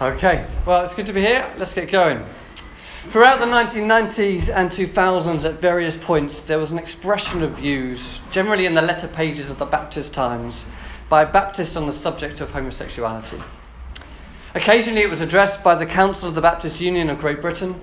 Okay, 0.00 0.46
well, 0.64 0.82
it's 0.82 0.94
good 0.94 1.04
to 1.08 1.12
be 1.12 1.20
here. 1.20 1.52
Let's 1.58 1.74
get 1.74 1.90
going. 1.90 2.24
Throughout 3.12 3.38
the 3.38 3.44
1990s 3.44 4.48
and 4.48 4.70
2000s, 4.70 5.44
at 5.44 5.60
various 5.60 5.94
points, 5.94 6.40
there 6.40 6.58
was 6.58 6.70
an 6.70 6.78
expression 6.78 7.42
of 7.42 7.56
views, 7.56 8.18
generally 8.30 8.64
in 8.64 8.72
the 8.72 8.80
letter 8.80 9.08
pages 9.08 9.50
of 9.50 9.58
the 9.58 9.66
Baptist 9.66 10.14
Times, 10.14 10.64
by 11.10 11.26
Baptists 11.26 11.76
on 11.76 11.86
the 11.86 11.92
subject 11.92 12.40
of 12.40 12.48
homosexuality. 12.48 13.42
Occasionally, 14.54 15.02
it 15.02 15.10
was 15.10 15.20
addressed 15.20 15.62
by 15.62 15.74
the 15.74 15.84
Council 15.84 16.30
of 16.30 16.34
the 16.34 16.40
Baptist 16.40 16.80
Union 16.80 17.10
of 17.10 17.18
Great 17.18 17.42
Britain, 17.42 17.78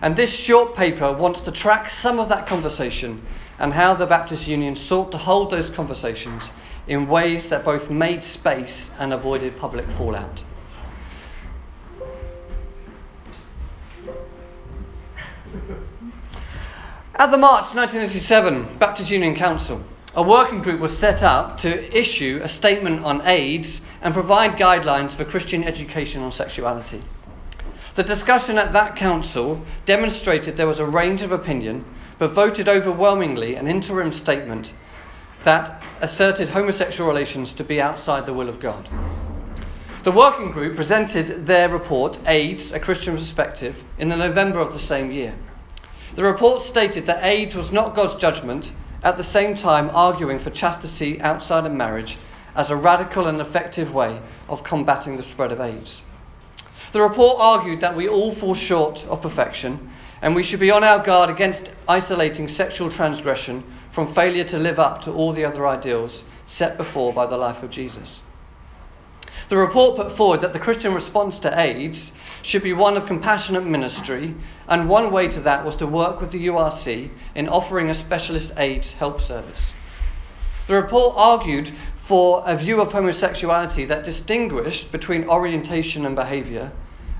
and 0.00 0.16
this 0.16 0.34
short 0.34 0.74
paper 0.74 1.12
wants 1.12 1.42
to 1.42 1.52
track 1.52 1.90
some 1.90 2.18
of 2.18 2.30
that 2.30 2.46
conversation 2.46 3.20
and 3.58 3.74
how 3.74 3.92
the 3.92 4.06
Baptist 4.06 4.48
Union 4.48 4.74
sought 4.74 5.12
to 5.12 5.18
hold 5.18 5.50
those 5.50 5.68
conversations 5.68 6.48
in 6.86 7.08
ways 7.08 7.50
that 7.50 7.62
both 7.62 7.90
made 7.90 8.24
space 8.24 8.90
and 8.98 9.12
avoided 9.12 9.58
public 9.58 9.86
fallout. 9.98 10.42
At 17.14 17.30
the 17.30 17.36
March 17.36 17.74
1987 17.74 18.78
Baptist 18.78 19.10
Union 19.10 19.36
Council, 19.36 19.82
a 20.14 20.22
working 20.22 20.62
group 20.62 20.80
was 20.80 20.96
set 20.96 21.22
up 21.22 21.58
to 21.58 21.98
issue 21.98 22.40
a 22.42 22.48
statement 22.48 23.04
on 23.04 23.26
AIDS 23.26 23.80
and 24.02 24.12
provide 24.12 24.58
guidelines 24.58 25.12
for 25.12 25.24
Christian 25.24 25.64
education 25.64 26.22
on 26.22 26.32
sexuality. 26.32 27.02
The 27.94 28.02
discussion 28.02 28.58
at 28.58 28.72
that 28.72 28.96
council 28.96 29.60
demonstrated 29.86 30.56
there 30.56 30.66
was 30.66 30.80
a 30.80 30.86
range 30.86 31.22
of 31.22 31.32
opinion, 31.32 31.84
but 32.18 32.32
voted 32.32 32.68
overwhelmingly 32.68 33.54
an 33.54 33.68
interim 33.68 34.12
statement 34.12 34.72
that 35.44 35.82
asserted 36.00 36.48
homosexual 36.48 37.08
relations 37.08 37.52
to 37.54 37.64
be 37.64 37.80
outside 37.80 38.26
the 38.26 38.32
will 38.32 38.48
of 38.48 38.60
God. 38.60 38.88
The 40.04 40.10
working 40.10 40.50
group 40.50 40.74
presented 40.74 41.46
their 41.46 41.68
report, 41.68 42.18
AIDS, 42.26 42.72
a 42.72 42.80
Christian 42.80 43.16
Perspective, 43.16 43.76
in 43.98 44.08
the 44.08 44.16
November 44.16 44.58
of 44.58 44.72
the 44.72 44.80
same 44.80 45.12
year. 45.12 45.32
The 46.16 46.24
report 46.24 46.62
stated 46.62 47.06
that 47.06 47.22
AIDS 47.22 47.54
was 47.54 47.70
not 47.70 47.94
God's 47.94 48.20
judgment, 48.20 48.72
at 49.04 49.16
the 49.16 49.22
same 49.22 49.54
time 49.54 49.92
arguing 49.94 50.40
for 50.40 50.50
chastity 50.50 51.20
outside 51.20 51.66
of 51.66 51.72
marriage 51.72 52.18
as 52.56 52.68
a 52.68 52.74
radical 52.74 53.28
and 53.28 53.40
effective 53.40 53.94
way 53.94 54.20
of 54.48 54.64
combating 54.64 55.18
the 55.18 55.22
spread 55.22 55.52
of 55.52 55.60
AIDS. 55.60 56.02
The 56.92 57.00
report 57.00 57.36
argued 57.38 57.80
that 57.80 57.94
we 57.94 58.08
all 58.08 58.34
fall 58.34 58.56
short 58.56 59.04
of 59.06 59.22
perfection 59.22 59.88
and 60.20 60.34
we 60.34 60.42
should 60.42 60.58
be 60.58 60.72
on 60.72 60.82
our 60.82 61.00
guard 61.04 61.30
against 61.30 61.70
isolating 61.86 62.48
sexual 62.48 62.90
transgression 62.90 63.62
from 63.92 64.12
failure 64.14 64.44
to 64.44 64.58
live 64.58 64.80
up 64.80 65.04
to 65.04 65.12
all 65.12 65.32
the 65.32 65.44
other 65.44 65.64
ideals 65.64 66.24
set 66.44 66.76
before 66.76 67.12
by 67.12 67.26
the 67.26 67.36
life 67.36 67.62
of 67.62 67.70
Jesus. 67.70 68.22
The 69.52 69.58
report 69.58 69.96
put 69.96 70.16
forward 70.16 70.40
that 70.40 70.54
the 70.54 70.58
Christian 70.58 70.94
response 70.94 71.38
to 71.40 71.60
AIDS 71.60 72.12
should 72.40 72.62
be 72.62 72.72
one 72.72 72.96
of 72.96 73.04
compassionate 73.04 73.66
ministry, 73.66 74.34
and 74.66 74.88
one 74.88 75.12
way 75.12 75.28
to 75.28 75.40
that 75.40 75.62
was 75.62 75.76
to 75.76 75.86
work 75.86 76.22
with 76.22 76.32
the 76.32 76.46
URC 76.46 77.10
in 77.34 77.50
offering 77.50 77.90
a 77.90 77.94
specialist 77.94 78.54
AIDS 78.56 78.92
help 78.94 79.20
service. 79.20 79.74
The 80.68 80.74
report 80.76 81.16
argued 81.18 81.70
for 82.06 82.42
a 82.46 82.56
view 82.56 82.80
of 82.80 82.92
homosexuality 82.92 83.84
that 83.84 84.04
distinguished 84.04 84.90
between 84.90 85.28
orientation 85.28 86.06
and 86.06 86.16
behaviour, 86.16 86.72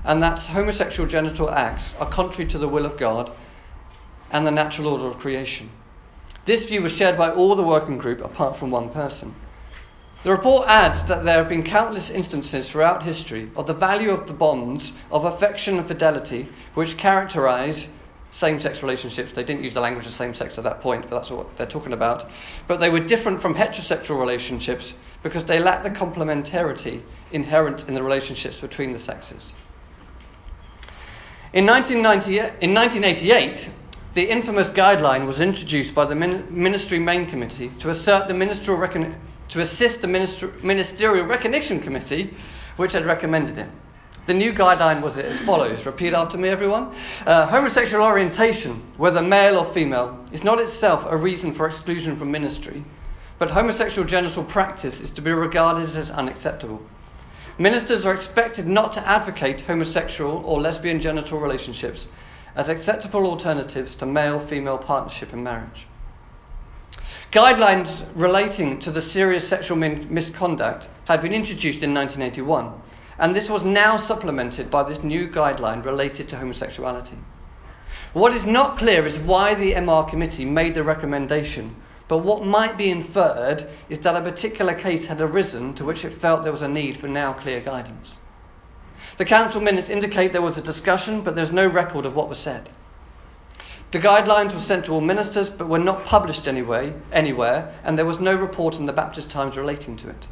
and 0.03 0.23
that 0.23 0.39
homosexual 0.39 1.07
genital 1.07 1.51
acts 1.51 1.93
are 1.99 2.09
contrary 2.09 2.49
to 2.49 2.57
the 2.57 2.67
will 2.67 2.87
of 2.87 2.97
God 2.97 3.31
and 4.31 4.43
the 4.43 4.49
natural 4.49 4.87
order 4.87 5.05
of 5.05 5.19
creation. 5.19 5.69
This 6.47 6.65
view 6.65 6.81
was 6.81 6.93
shared 6.93 7.15
by 7.15 7.29
all 7.29 7.55
the 7.55 7.61
working 7.61 7.99
group 7.99 8.21
apart 8.21 8.57
from 8.57 8.71
one 8.71 8.89
person. 8.89 9.35
The 10.23 10.31
report 10.31 10.67
adds 10.69 11.03
that 11.05 11.25
there 11.25 11.37
have 11.37 11.49
been 11.49 11.63
countless 11.63 12.09
instances 12.09 12.69
throughout 12.69 13.03
history 13.03 13.51
of 13.57 13.67
the 13.67 13.73
value 13.73 14.09
of 14.09 14.25
the 14.25 14.33
bonds 14.33 14.93
of 15.11 15.25
affection 15.25 15.77
and 15.77 15.85
fidelity 15.85 16.47
which 16.75 16.95
characterize 16.95 17.89
same 18.31 18.59
sex 18.59 18.81
relationships. 18.81 19.33
They 19.33 19.43
didn't 19.43 19.65
use 19.65 19.73
the 19.73 19.81
language 19.81 20.07
of 20.07 20.13
same 20.13 20.33
sex 20.33 20.57
at 20.57 20.63
that 20.63 20.79
point, 20.79 21.09
but 21.09 21.19
that's 21.19 21.29
what 21.29 21.57
they're 21.57 21.67
talking 21.67 21.91
about. 21.91 22.29
But 22.67 22.79
they 22.79 22.89
were 22.89 23.01
different 23.01 23.41
from 23.41 23.53
heterosexual 23.53 24.17
relationships 24.17 24.93
because 25.23 25.43
they 25.43 25.59
lack 25.59 25.83
the 25.83 25.89
complementarity 25.89 27.01
inherent 27.31 27.87
in 27.89 27.93
the 27.93 28.01
relationships 28.01 28.61
between 28.61 28.93
the 28.93 28.99
sexes. 28.99 29.53
In, 31.51 31.65
1990, 31.65 32.63
in 32.65 32.73
1988, 32.73 33.69
the 34.15 34.29
infamous 34.29 34.69
guideline 34.69 35.27
was 35.27 35.41
introduced 35.41 35.93
by 35.93 36.05
the 36.05 36.15
Ministry 36.15 36.97
Main 36.97 37.29
Committee 37.29 37.69
to 37.79 37.89
assert 37.89 38.27
the 38.27 38.33
ministerial 38.33 38.79
recon- 38.79 39.15
to 39.49 39.61
assist 39.61 40.01
the 40.01 40.07
Ministerial 40.07 41.25
Recognition 41.25 41.79
Committee, 41.79 42.33
which 42.77 42.93
had 42.93 43.05
recommended 43.05 43.57
it. 43.57 43.69
The 44.25 44.33
new 44.33 44.53
guideline 44.53 45.01
was 45.01 45.17
as 45.17 45.39
follows 45.41 45.85
repeat 45.85 46.13
after 46.13 46.37
me, 46.37 46.47
everyone. 46.47 46.95
Uh, 47.25 47.45
homosexual 47.47 48.05
orientation, 48.05 48.81
whether 48.95 49.21
male 49.21 49.57
or 49.57 49.73
female, 49.73 50.17
is 50.31 50.45
not 50.45 50.59
itself 50.59 51.05
a 51.09 51.17
reason 51.17 51.53
for 51.53 51.67
exclusion 51.67 52.17
from 52.17 52.31
ministry, 52.31 52.85
but 53.37 53.51
homosexual 53.51 54.07
genital 54.07 54.45
practice 54.45 55.01
is 55.01 55.11
to 55.11 55.21
be 55.21 55.31
regarded 55.31 55.93
as 55.97 56.09
unacceptable. 56.09 56.81
Ministers 57.59 58.05
are 58.05 58.13
expected 58.13 58.65
not 58.65 58.93
to 58.93 59.07
advocate 59.07 59.61
homosexual 59.61 60.41
or 60.45 60.61
lesbian 60.61 61.01
genital 61.01 61.39
relationships 61.39 62.07
as 62.55 62.69
acceptable 62.69 63.25
alternatives 63.25 63.93
to 63.95 64.05
male 64.05 64.39
female 64.47 64.77
partnership 64.77 65.33
and 65.33 65.43
marriage. 65.43 65.85
Guidelines 67.33 68.05
relating 68.13 68.79
to 68.81 68.91
the 68.91 69.01
serious 69.01 69.47
sexual 69.47 69.75
min- 69.75 70.05
misconduct 70.13 70.87
had 71.05 71.23
been 71.23 71.33
introduced 71.33 71.81
in 71.81 71.91
1981, 71.91 72.71
and 73.17 73.35
this 73.35 73.49
was 73.49 73.63
now 73.63 73.97
supplemented 73.97 74.69
by 74.69 74.83
this 74.83 75.01
new 75.01 75.27
guideline 75.27 75.83
related 75.83 76.29
to 76.29 76.37
homosexuality. 76.37 77.17
What 78.13 78.35
is 78.35 78.45
not 78.45 78.77
clear 78.77 79.03
is 79.03 79.17
why 79.17 79.55
the 79.55 79.73
MR 79.73 80.07
committee 80.07 80.45
made 80.45 80.75
the 80.75 80.83
recommendation, 80.83 81.75
but 82.07 82.19
what 82.19 82.45
might 82.45 82.77
be 82.77 82.91
inferred 82.91 83.67
is 83.89 83.97
that 84.01 84.15
a 84.15 84.21
particular 84.21 84.75
case 84.75 85.07
had 85.07 85.19
arisen 85.19 85.73
to 85.73 85.85
which 85.85 86.05
it 86.05 86.21
felt 86.21 86.43
there 86.43 86.51
was 86.51 86.61
a 86.61 86.67
need 86.67 86.99
for 86.99 87.07
now 87.07 87.33
clear 87.33 87.61
guidance. 87.61 88.19
The 89.17 89.25
council 89.25 89.59
minutes 89.59 89.89
indicate 89.89 90.33
there 90.33 90.43
was 90.43 90.57
a 90.57 90.61
discussion, 90.61 91.23
but 91.23 91.33
there's 91.33 91.51
no 91.51 91.65
record 91.65 92.05
of 92.05 92.13
what 92.13 92.29
was 92.29 92.37
said. 92.37 92.69
The 93.93 93.99
guidelines 93.99 94.55
were 94.55 94.59
sent 94.59 94.85
to 94.85 94.91
all 94.91 95.01
ministers 95.01 95.51
but 95.51 95.69
were 95.69 95.77
not 95.77 96.03
published 96.03 96.47
anyway, 96.47 96.93
anywhere, 97.11 97.75
and 97.83 97.95
there 97.95 98.07
was 98.07 98.19
no 98.19 98.33
report 98.33 98.77
in 98.77 98.87
the 98.87 98.91
Baptist 98.91 99.29
Times 99.29 99.55
relating 99.55 99.97
to 99.97 100.09
it. 100.09 100.27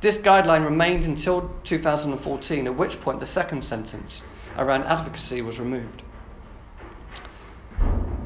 This 0.00 0.16
guideline 0.16 0.64
remained 0.64 1.04
until 1.04 1.50
2014, 1.64 2.66
at 2.66 2.74
which 2.74 2.98
point 3.02 3.20
the 3.20 3.26
second 3.26 3.62
sentence 3.62 4.22
around 4.56 4.84
advocacy 4.84 5.42
was 5.42 5.58
removed. 5.58 6.02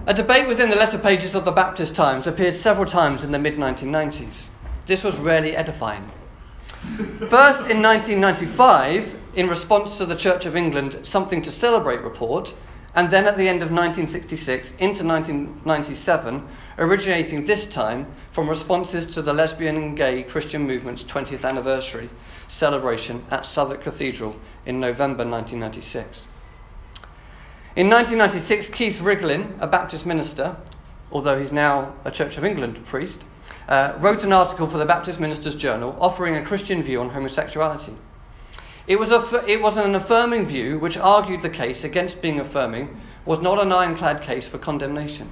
A 0.07 0.15
debate 0.15 0.47
within 0.47 0.71
the 0.71 0.77
letter 0.77 0.99
pages 0.99 1.35
of 1.35 1.45
the 1.45 1.51
Baptist 1.51 1.97
Times 1.97 2.29
appeared 2.29 2.57
several 2.57 2.87
times 2.87 3.25
in 3.25 3.33
the 3.33 3.39
mid 3.41 3.57
1990s. 3.57 4.47
This 4.87 5.03
was 5.03 5.17
rarely 5.17 5.57
edifying. 5.57 6.09
First, 7.29 7.69
in 7.69 7.83
1995, 7.83 9.13
in 9.35 9.49
response 9.49 9.97
to 9.99 10.07
the 10.07 10.15
Church 10.15 10.47
of 10.47 10.55
England 10.55 11.01
Something 11.03 11.43
to 11.43 11.51
Celebrate 11.51 12.03
report, 12.03 12.55
and 12.95 13.11
then 13.11 13.27
at 13.27 13.37
the 13.37 13.49
end 13.49 13.63
of 13.63 13.71
1966 13.71 14.71
into 14.79 15.05
1997, 15.05 16.49
originating 16.79 17.47
this 17.47 17.67
time 17.67 18.07
from 18.33 18.49
responses 18.49 19.07
to 19.07 19.23
the 19.23 19.33
lesbian 19.33 19.77
and 19.77 19.97
gay 19.97 20.23
Christian 20.25 20.67
movement's 20.67 21.05
20th 21.05 21.45
anniversary 21.45 22.11
celebration 22.49 23.25
at 23.31 23.47
Southwark 23.47 23.83
Cathedral 23.83 24.35
in 24.67 24.81
November 24.81 25.25
1996. 25.25 26.27
In 27.77 27.89
1996, 27.89 28.71
Keith 28.71 28.99
Riglin, 28.99 29.57
a 29.61 29.67
Baptist 29.67 30.05
minister, 30.05 30.57
although 31.13 31.41
he's 31.41 31.53
now 31.53 31.95
a 32.05 32.11
Church 32.11 32.37
of 32.37 32.45
England 32.45 32.85
priest, 32.87 33.23
uh, 33.69 33.95
wrote 34.01 34.25
an 34.25 34.33
article 34.33 34.69
for 34.69 34.79
the 34.79 34.85
Baptist 34.85 35.21
Ministers 35.21 35.55
Journal 35.55 35.97
offering 36.01 36.37
a 36.37 36.45
Christian 36.45 36.83
view 36.83 37.01
on 37.01 37.11
homosexuality. 37.11 37.95
It 38.91 38.99
was, 38.99 39.13
a, 39.13 39.45
it 39.49 39.63
was 39.63 39.77
an 39.77 39.95
affirming 39.95 40.47
view 40.47 40.81
which 40.81 40.97
argued 40.97 41.43
the 41.43 41.49
case 41.49 41.85
against 41.85 42.21
being 42.21 42.41
affirming 42.41 43.01
was 43.25 43.39
not 43.41 43.63
an 43.63 43.71
ironclad 43.71 44.23
case 44.23 44.49
for 44.49 44.59
condemnation. 44.59 45.31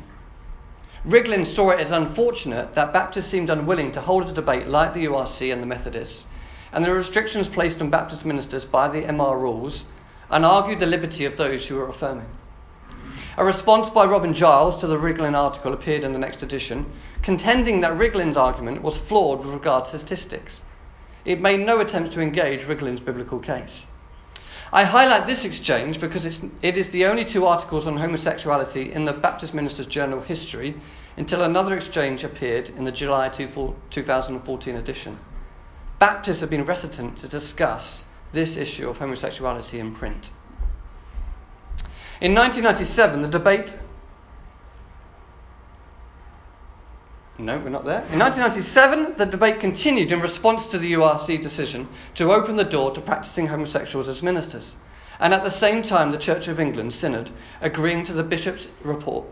Riglin 1.05 1.45
saw 1.45 1.71
it 1.71 1.81
as 1.81 1.91
unfortunate 1.91 2.77
that 2.77 2.93
Baptists 2.93 3.27
seemed 3.27 3.51
unwilling 3.51 3.91
to 3.91 4.01
hold 4.01 4.29
a 4.29 4.33
debate 4.33 4.69
like 4.69 4.95
the 4.95 5.07
URC 5.07 5.53
and 5.53 5.61
the 5.61 5.67
Methodists, 5.67 6.25
and 6.73 6.85
the 6.85 6.93
restrictions 6.93 7.49
placed 7.49 7.81
on 7.81 7.91
Baptist 7.91 8.25
ministers 8.25 8.65
by 8.65 8.87
the 8.87 9.03
MR 9.03 9.37
rules, 9.37 9.83
and 10.31 10.45
argued 10.45 10.79
the 10.79 10.87
liberty 10.87 11.25
of 11.25 11.37
those 11.37 11.67
who 11.67 11.75
were 11.75 11.89
affirming. 11.89 12.29
A 13.37 13.45
response 13.45 13.91
by 13.91 14.05
Robin 14.05 14.35
Giles 14.35 14.81
to 14.83 14.87
the 14.87 14.99
Riglin 14.99 15.35
article 15.35 15.75
appeared 15.75 16.05
in 16.05 16.13
the 16.13 16.21
next 16.21 16.45
edition, 16.45 16.87
contending 17.23 17.81
that 17.81 17.99
Riglin's 17.99 18.37
argument 18.37 18.83
was 18.83 18.97
flawed 18.97 19.41
with 19.41 19.53
regard 19.53 19.87
to 19.87 19.99
statistics. 19.99 20.61
It 21.25 21.41
made 21.41 21.61
no 21.61 21.81
attempt 21.81 22.13
to 22.15 22.21
engage 22.21 22.67
Riglin's 22.67 23.01
biblical 23.01 23.39
case. 23.39 23.85
I 24.73 24.85
highlight 24.85 25.27
this 25.27 25.45
exchange 25.45 25.99
because 26.01 26.27
it's, 26.27 26.41
it 26.61 26.77
is 26.77 26.91
the 26.91 27.07
only 27.07 27.25
two 27.25 27.47
articles 27.47 27.87
on 27.87 27.97
homosexuality 27.97 28.93
in 28.93 29.07
the 29.07 29.15
Baptist 29.15 29.55
Ministers 29.55 29.87
Journal 29.87 30.21
history 30.21 30.79
until 31.17 31.43
another 31.43 31.77
exchange 31.77 32.23
appeared 32.23 32.69
in 32.71 32.85
the 32.85 32.93
July 32.93 33.29
2014 33.29 34.77
edition. 34.77 35.19
Baptists 35.99 36.41
have 36.41 36.51
been 36.51 36.67
reticent 36.67 37.19
to 37.19 37.29
discuss 37.29 38.05
this 38.33 38.57
issue 38.57 38.89
of 38.89 38.99
homosexuality 38.99 39.81
in 39.81 39.95
print. 39.95 40.31
In 42.21 42.35
1997, 42.35 43.23
the 43.23 43.29
debate. 43.29 43.75
No, 47.41 47.57
we're 47.57 47.69
not 47.69 47.85
there. 47.85 48.03
In 48.11 48.19
1997, 48.19 49.15
the 49.17 49.25
debate 49.25 49.61
continued 49.61 50.11
in 50.11 50.21
response 50.21 50.67
to 50.71 50.79
the 50.79 50.95
URC 50.95 51.41
decision 51.41 51.89
to 52.17 52.33
open 52.33 52.57
the 52.57 52.65
door 52.65 52.93
to 52.93 53.01
practicing 53.01 53.47
homosexuals 53.47 54.09
as 54.09 54.25
ministers. 54.25 54.75
And 55.21 55.33
at 55.33 55.45
the 55.45 55.51
same 55.51 55.85
time, 55.85 56.11
the 56.11 56.19
Church 56.19 56.49
of 56.49 56.59
England 56.59 56.95
Synod, 56.95 57.31
agreeing 57.61 58.05
to 58.07 58.13
the 58.13 58.25
Bishop's 58.25 58.67
report, 58.83 59.25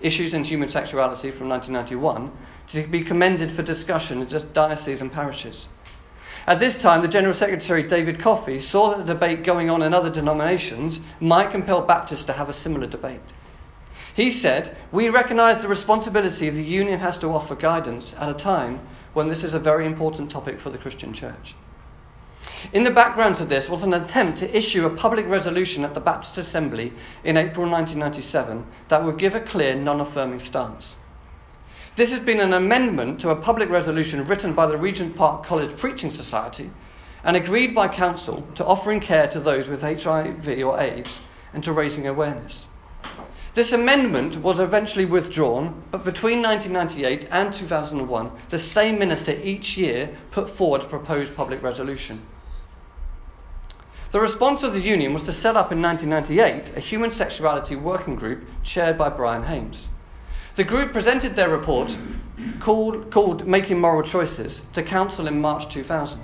Issues 0.00 0.34
in 0.34 0.42
Human 0.42 0.68
Sexuality 0.68 1.30
from 1.30 1.48
1991, 1.48 2.32
to 2.68 2.86
be 2.88 3.04
commended 3.04 3.52
for 3.52 3.62
discussion 3.62 4.22
in 4.22 4.28
just 4.28 4.52
dioceses 4.52 5.00
and 5.00 5.12
parishes. 5.12 5.68
At 6.48 6.58
this 6.58 6.76
time, 6.76 7.00
the 7.00 7.08
General 7.08 7.34
Secretary 7.34 7.84
David 7.84 8.20
Coffey 8.20 8.60
saw 8.60 8.90
that 8.90 9.06
the 9.06 9.14
debate 9.14 9.44
going 9.44 9.70
on 9.70 9.82
in 9.82 9.94
other 9.94 10.10
denominations 10.10 10.98
might 11.20 11.52
compel 11.52 11.82
Baptists 11.82 12.24
to 12.24 12.32
have 12.32 12.48
a 12.48 12.54
similar 12.54 12.88
debate. 12.88 13.20
He 14.16 14.30
said, 14.30 14.74
We 14.92 15.10
recognise 15.10 15.60
the 15.60 15.68
responsibility 15.68 16.48
the 16.48 16.62
Union 16.62 17.00
has 17.00 17.18
to 17.18 17.28
offer 17.34 17.54
guidance 17.54 18.16
at 18.18 18.30
a 18.30 18.32
time 18.32 18.80
when 19.12 19.28
this 19.28 19.44
is 19.44 19.52
a 19.52 19.58
very 19.58 19.84
important 19.84 20.30
topic 20.30 20.58
for 20.58 20.70
the 20.70 20.78
Christian 20.78 21.12
Church. 21.12 21.54
In 22.72 22.82
the 22.82 22.90
background 22.90 23.36
to 23.36 23.44
this 23.44 23.68
was 23.68 23.82
an 23.82 23.92
attempt 23.92 24.38
to 24.38 24.56
issue 24.56 24.86
a 24.86 24.96
public 24.96 25.28
resolution 25.28 25.84
at 25.84 25.92
the 25.92 26.00
Baptist 26.00 26.38
Assembly 26.38 26.94
in 27.24 27.36
April 27.36 27.68
1997 27.68 28.64
that 28.88 29.04
would 29.04 29.18
give 29.18 29.34
a 29.34 29.40
clear 29.40 29.74
non 29.74 30.00
affirming 30.00 30.40
stance. 30.40 30.96
This 31.96 32.10
has 32.10 32.20
been 32.20 32.40
an 32.40 32.54
amendment 32.54 33.20
to 33.20 33.28
a 33.28 33.36
public 33.36 33.68
resolution 33.68 34.26
written 34.26 34.54
by 34.54 34.64
the 34.64 34.78
Regent 34.78 35.14
Park 35.14 35.44
College 35.44 35.76
Preaching 35.76 36.10
Society 36.10 36.70
and 37.22 37.36
agreed 37.36 37.74
by 37.74 37.88
Council 37.88 38.46
to 38.54 38.64
offering 38.64 39.00
care 39.00 39.28
to 39.28 39.40
those 39.40 39.68
with 39.68 39.82
HIV 39.82 40.48
or 40.64 40.80
AIDS 40.80 41.20
and 41.52 41.62
to 41.64 41.72
raising 41.74 42.06
awareness. 42.06 42.68
This 43.56 43.72
amendment 43.72 44.42
was 44.42 44.60
eventually 44.60 45.06
withdrawn, 45.06 45.82
but 45.90 46.04
between 46.04 46.42
1998 46.42 47.26
and 47.30 47.54
2001, 47.54 48.30
the 48.50 48.58
same 48.58 48.98
minister 48.98 49.32
each 49.32 49.78
year 49.78 50.10
put 50.30 50.50
forward 50.50 50.82
a 50.82 50.84
proposed 50.84 51.34
public 51.34 51.62
resolution. 51.62 52.20
The 54.12 54.20
response 54.20 54.62
of 54.62 54.74
the 54.74 54.82
Union 54.82 55.14
was 55.14 55.22
to 55.22 55.32
set 55.32 55.56
up 55.56 55.72
in 55.72 55.80
1998 55.80 56.76
a 56.76 56.80
human 56.80 57.12
sexuality 57.12 57.76
working 57.76 58.16
group 58.16 58.46
chaired 58.62 58.98
by 58.98 59.08
Brian 59.08 59.44
Haymes. 59.44 59.88
The 60.56 60.64
group 60.64 60.92
presented 60.92 61.34
their 61.34 61.48
report 61.48 61.96
called, 62.60 63.10
called 63.10 63.46
Making 63.46 63.80
Moral 63.80 64.06
Choices 64.06 64.60
to 64.74 64.82
Council 64.82 65.26
in 65.28 65.40
March 65.40 65.72
2000. 65.72 66.20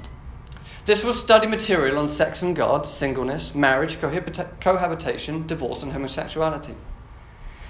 This 0.85 1.03
was 1.03 1.19
study 1.19 1.47
material 1.47 1.99
on 1.99 2.15
sex 2.15 2.43
and 2.43 2.55
God, 2.55 2.87
singleness, 2.87 3.55
marriage, 3.55 3.99
cohabitation, 4.03 5.47
divorce, 5.47 5.83
and 5.83 5.93
homosexuality. 5.93 6.75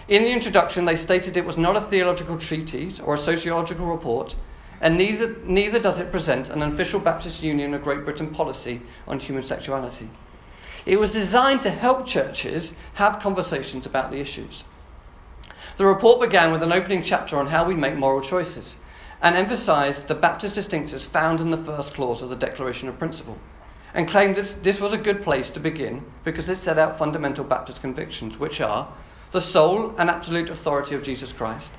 In 0.08 0.25
the 0.25 0.32
introduction, 0.32 0.84
they 0.84 0.96
stated 0.96 1.37
it 1.37 1.44
was 1.44 1.56
not 1.56 1.76
a 1.76 1.81
theological 1.82 2.37
treatise 2.37 2.99
or 2.99 3.14
a 3.14 3.19
sociological 3.19 3.87
report, 3.87 4.34
and 4.81 4.99
neither, 4.99 5.37
neither 5.44 5.78
does 5.78 6.00
it 6.00 6.10
present 6.10 6.49
an 6.49 6.60
official 6.60 6.99
Baptist 6.99 7.40
Union 7.40 7.72
of 7.72 7.84
Great 7.84 8.04
Britain 8.04 8.34
policy 8.34 8.82
on 9.06 9.20
human 9.20 9.44
sexuality. 9.44 10.10
It 10.84 10.96
was 10.99 11.12
designed 11.12 11.62
to 11.62 11.70
help 11.70 12.08
churches 12.08 12.72
have 12.94 13.20
conversations 13.20 13.87
about 13.87 14.10
the 14.10 14.19
issues. 14.19 14.64
The 15.76 15.87
report 15.87 16.20
began 16.20 16.50
with 16.50 16.64
an 16.64 16.72
opening 16.72 17.04
chapter 17.04 17.38
on 17.38 17.46
how 17.46 17.64
we 17.64 17.75
make 17.75 17.94
moral 17.94 18.22
choices 18.22 18.78
and 19.20 19.37
emphasized 19.37 20.08
the 20.08 20.16
Baptist 20.16 20.56
distinctives 20.56 21.06
found 21.06 21.40
in 21.40 21.52
the 21.52 21.64
first 21.64 21.94
clause 21.94 22.22
of 22.22 22.28
the 22.28 22.34
Declaration 22.34 22.88
of 22.88 22.99
Principle 22.99 23.38
and 23.94 24.08
claimed 24.08 24.34
that 24.34 24.64
this 24.64 24.81
was 24.81 24.93
a 24.93 24.99
good 24.99 25.22
place 25.22 25.50
to 25.50 25.60
begin 25.60 26.04
because 26.25 26.49
it 26.49 26.58
set 26.58 26.76
out 26.76 26.99
fundamental 26.99 27.44
Baptist 27.44 27.81
convictions, 27.81 28.37
which 28.37 28.60
are 28.60 28.88
the 29.32 29.40
sole 29.40 29.94
and 29.99 30.08
absolute 30.11 30.50
authority 30.50 30.94
of 30.94 31.02
Jesus 31.02 31.32
Christ, 31.32 31.70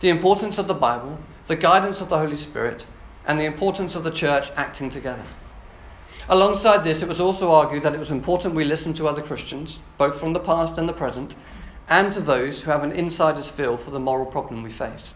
the 0.00 0.08
importance 0.08 0.58
of 0.58 0.66
the 0.66 0.74
Bible, 0.74 1.18
the 1.46 1.56
guidance 1.56 2.00
of 2.00 2.08
the 2.08 2.18
Holy 2.18 2.36
Spirit, 2.36 2.84
and 3.26 3.38
the 3.38 3.44
importance 3.44 3.94
of 3.94 4.04
the 4.04 4.10
church 4.10 4.48
acting 4.56 4.90
together. 4.90 5.24
Alongside 6.28 6.82
this, 6.82 7.02
it 7.02 7.08
was 7.08 7.20
also 7.20 7.52
argued 7.52 7.84
that 7.84 7.94
it 7.94 8.00
was 8.00 8.10
important 8.10 8.54
we 8.54 8.64
listen 8.64 8.92
to 8.94 9.06
other 9.06 9.22
Christians, 9.22 9.78
both 9.96 10.18
from 10.18 10.32
the 10.32 10.40
past 10.40 10.76
and 10.78 10.88
the 10.88 10.92
present, 10.92 11.36
and 11.88 12.12
to 12.12 12.20
those 12.20 12.60
who 12.60 12.70
have 12.70 12.82
an 12.82 12.92
insider's 12.92 13.48
feel 13.48 13.76
for 13.76 13.92
the 13.92 14.00
moral 14.00 14.26
problem 14.26 14.62
we 14.62 14.72
face. 14.72 15.14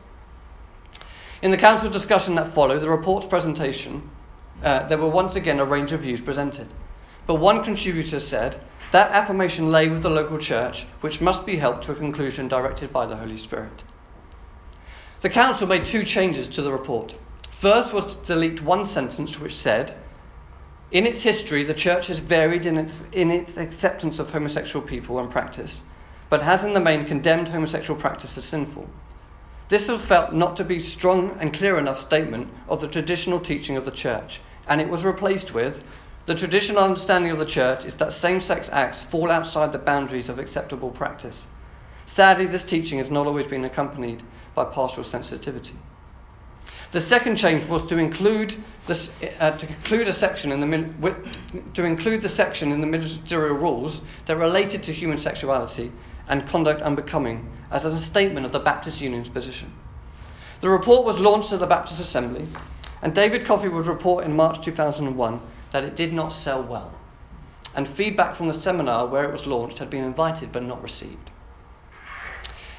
In 1.43 1.51
the 1.51 1.57
council 1.57 1.91
discussion 1.91 2.37
that 2.37 2.55
followed 2.55 2.81
the 2.81 2.91
report's 2.91 3.27
presentation, 3.27 4.09
uh, 4.63 4.87
there 4.87 4.99
were 4.99 5.09
once 5.09 5.35
again 5.35 5.59
a 5.59 5.65
range 5.65 5.91
of 5.91 6.03
views 6.03 6.21
presented. 6.21 6.69
But 7.27 7.37
one 7.37 7.65
contributor 7.65 8.21
said 8.21 8.61
that 8.93 9.13
affirmation 9.13 9.71
lay 9.71 9.89
with 9.89 10.03
the 10.03 10.11
local 10.11 10.39
church, 10.39 10.87
which 11.01 11.21
must 11.21 11.47
be 11.47 11.57
helped 11.57 11.85
to 11.85 11.93
a 11.93 11.97
conclusion 11.97 12.49
directed 12.49 12.93
by 12.93 13.07
the 13.07 13.17
Holy 13.17 13.39
Spirit. 13.39 13.85
The 15.23 15.31
council 15.31 15.67
made 15.69 15.85
two 15.85 16.05
changes 16.05 16.49
to 16.49 16.63
the 16.63 16.73
report. 16.73 17.15
First 17.61 17.93
was 17.93 18.17
to 18.17 18.25
delete 18.25 18.63
one 18.63 18.87
sentence 18.87 19.39
which 19.39 19.57
said, 19.57 19.95
In 20.91 21.07
its 21.07 21.21
history, 21.21 21.63
the 21.63 21.75
church 21.75 22.09
has 22.09 22.19
varied 22.19 22.67
in 22.67 22.79
its, 22.79 23.03
in 23.13 23.31
its 23.31 23.57
acceptance 23.57 24.19
of 24.19 24.31
homosexual 24.31 24.85
people 24.85 25.19
and 25.19 25.31
practice, 25.31 25.83
but 26.31 26.43
has 26.43 26.65
in 26.65 26.73
the 26.73 26.81
main 26.81 27.05
condemned 27.05 27.49
homosexual 27.49 28.01
practice 28.01 28.37
as 28.39 28.45
sinful. 28.45 28.89
This 29.69 29.87
was 29.87 30.05
felt 30.05 30.33
not 30.33 30.57
to 30.57 30.65
be 30.65 30.79
a 30.79 30.83
strong 30.83 31.37
and 31.39 31.55
clear 31.55 31.79
enough 31.79 32.01
statement 32.01 32.49
of 32.69 32.81
the 32.81 32.89
traditional 32.89 33.39
teaching 33.39 33.77
of 33.77 33.85
the 33.85 33.93
church, 33.93 34.41
and 34.67 34.81
it 34.81 34.89
was 34.89 35.05
replaced 35.05 35.55
with 35.55 35.81
the 36.31 36.37
traditional 36.37 36.85
understanding 36.85 37.33
of 37.33 37.41
the 37.41 37.45
church 37.45 37.85
is 37.85 37.95
that 37.95 38.13
same 38.13 38.41
sex 38.41 38.69
acts 38.71 39.03
fall 39.03 39.33
outside 39.33 39.73
the 39.73 39.79
boundaries 39.79 40.29
of 40.29 40.39
acceptable 40.39 40.91
practice. 40.91 41.45
Sadly, 42.07 42.47
this 42.47 42.63
teaching 42.63 42.99
has 42.99 43.11
not 43.11 43.27
always 43.27 43.49
been 43.49 43.65
accompanied 43.65 44.23
by 44.55 44.65
pastoral 44.67 45.03
sensitivity. 45.03 45.75
The 46.93 47.01
second 47.01 47.35
change 47.35 47.67
was 47.67 47.85
to 47.87 47.99
include 47.99 48.55
this, 48.87 49.11
uh, 49.41 49.59
to 49.59 49.67
include 49.67 50.07
a 50.07 50.13
section 50.13 50.53
in 50.53 50.61
the 50.61 50.89
with, 51.01 51.17
to 51.75 51.83
include 51.83 52.23
the 52.23 52.29
section 52.29 52.71
in 52.71 52.81
the 52.81 52.87
ministerial 52.87 53.57
rules 53.57 54.01
that 54.27 54.37
related 54.37 54.85
to 54.85 54.93
human 54.93 55.19
sexuality 55.19 55.91
and 56.29 56.49
conduct 56.49 56.81
unbecoming 56.81 57.51
as 57.73 57.85
a 57.85 57.99
statement 57.99 58.47
of 58.47 58.53
the 58.53 58.61
Baptist 58.61 59.01
Union's 59.01 59.29
position. 59.29 59.73
The 60.61 60.71
report 60.71 61.05
was 61.05 61.19
launched 61.19 61.53
at 61.53 61.59
the 61.59 61.67
Baptist 61.67 61.99
Assembly, 61.99 62.47
and 63.03 63.17
David 63.17 63.47
Coffey 63.47 63.67
would 63.67 63.89
report 63.89 64.25
in 64.25 64.37
March 64.37 64.65
2001 64.65 65.41
that 65.73 65.85
it 65.85 65.97
did 65.97 66.13
not 66.13 66.33
sell 66.33 66.63
well, 66.63 66.93
and 67.75 67.89
feedback 67.89 68.37
from 68.37 68.49
the 68.49 68.55
seminar 68.55 69.07
where 69.07 69.25
it 69.25 69.33
was 69.33 69.47
launched 69.47 69.79
had 69.79 69.91
been 69.91 70.05
invited 70.05 70.53
but 70.53 70.63
not 70.63 70.83
received. 70.83 71.31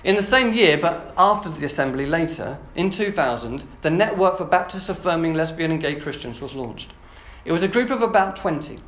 In 0.04 0.16
the 0.16 0.24
same 0.24 0.54
year, 0.54 0.78
but 0.78 1.14
after 1.18 1.50
the 1.50 1.66
assembly 1.66 2.06
later, 2.06 2.58
in 2.76 2.90
2000, 2.90 3.64
the 3.84 3.90
Network 3.90 4.38
for 4.38 4.46
Baptist 4.46 4.90
Affirming 4.90 5.36
Lesbian 5.36 5.72
and 5.72 5.82
Gay 5.82 5.96
Christians 5.96 6.42
was 6.42 6.54
launched. 6.54 6.92
It 7.46 7.52
was 7.52 7.64
a 7.64 7.68
group 7.68 7.92
of 7.92 8.02
about 8.02 8.36
20 8.36 8.80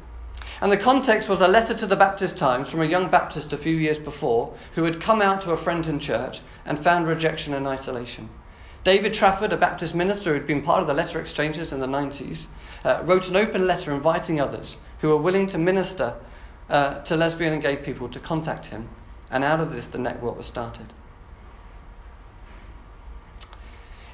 and 0.61 0.71
the 0.71 0.77
context 0.77 1.27
was 1.27 1.41
a 1.41 1.47
letter 1.47 1.73
to 1.73 1.85
the 1.85 1.95
Baptist 1.95 2.37
Times 2.37 2.69
from 2.69 2.81
a 2.81 2.85
young 2.85 3.09
Baptist 3.09 3.51
a 3.51 3.57
few 3.57 3.75
years 3.75 3.97
before 3.97 4.53
who 4.75 4.83
had 4.83 5.01
come 5.01 5.21
out 5.21 5.41
to 5.41 5.51
a 5.51 5.57
friend 5.57 5.85
in 5.87 5.99
church 5.99 6.39
and 6.65 6.83
found 6.83 7.05
rejection 7.07 7.53
and 7.53 7.67
isolation. 7.67 8.29
David 8.83 9.13
Trafford, 9.13 9.51
a 9.51 9.57
Baptist 9.57 9.93
minister 9.93 10.29
who 10.29 10.35
had 10.35 10.47
been 10.47 10.61
part 10.61 10.81
of 10.81 10.87
the 10.87 10.93
letter 10.93 11.19
exchanges 11.19 11.73
in 11.73 11.79
the 11.79 11.87
90s, 11.87 12.47
uh, 12.83 13.01
wrote 13.05 13.27
an 13.27 13.35
open 13.35 13.67
letter 13.67 13.93
inviting 13.93 14.39
others 14.39 14.77
who 14.99 15.09
were 15.09 15.17
willing 15.17 15.47
to 15.47 15.57
minister 15.57 16.15
uh, 16.69 17.01
to 17.03 17.15
lesbian 17.15 17.53
and 17.53 17.61
gay 17.61 17.77
people 17.77 18.09
to 18.09 18.19
contact 18.19 18.67
him, 18.67 18.89
and 19.31 19.43
out 19.43 19.59
of 19.59 19.71
this 19.71 19.87
the 19.87 19.97
network 19.97 20.37
was 20.37 20.45
started. 20.45 20.93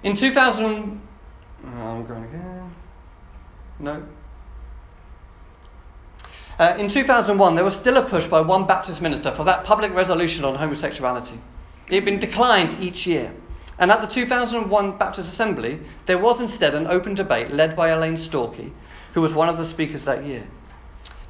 In 0.03 0.15
2000, 0.15 1.01
I'm 1.65 2.05
going 2.05 2.23
again. 2.23 2.75
No, 3.79 4.03
uh, 6.59 6.75
in 6.77 6.89
2001, 6.89 7.55
there 7.55 7.63
was 7.63 7.73
still 7.73 7.95
a 7.95 8.09
push 8.09 8.27
by 8.27 8.41
one 8.41 8.67
Baptist 8.67 9.01
minister 9.01 9.33
for 9.33 9.45
that 9.45 9.63
public 9.63 9.93
resolution 9.93 10.43
on 10.43 10.55
homosexuality. 10.55 11.39
It 11.87 11.95
had 11.95 12.05
been 12.05 12.19
declined 12.19 12.83
each 12.83 13.07
year. 13.07 13.33
And 13.79 13.91
at 13.91 14.01
the 14.01 14.07
2001 14.07 14.97
Baptist 14.97 15.31
Assembly, 15.31 15.79
there 16.05 16.19
was 16.19 16.39
instead 16.39 16.75
an 16.75 16.85
open 16.85 17.15
debate 17.15 17.51
led 17.51 17.75
by 17.75 17.89
Elaine 17.89 18.17
Storkey, 18.17 18.71
who 19.13 19.21
was 19.21 19.33
one 19.33 19.49
of 19.49 19.57
the 19.57 19.65
speakers 19.65 20.05
that 20.05 20.25
year. 20.25 20.43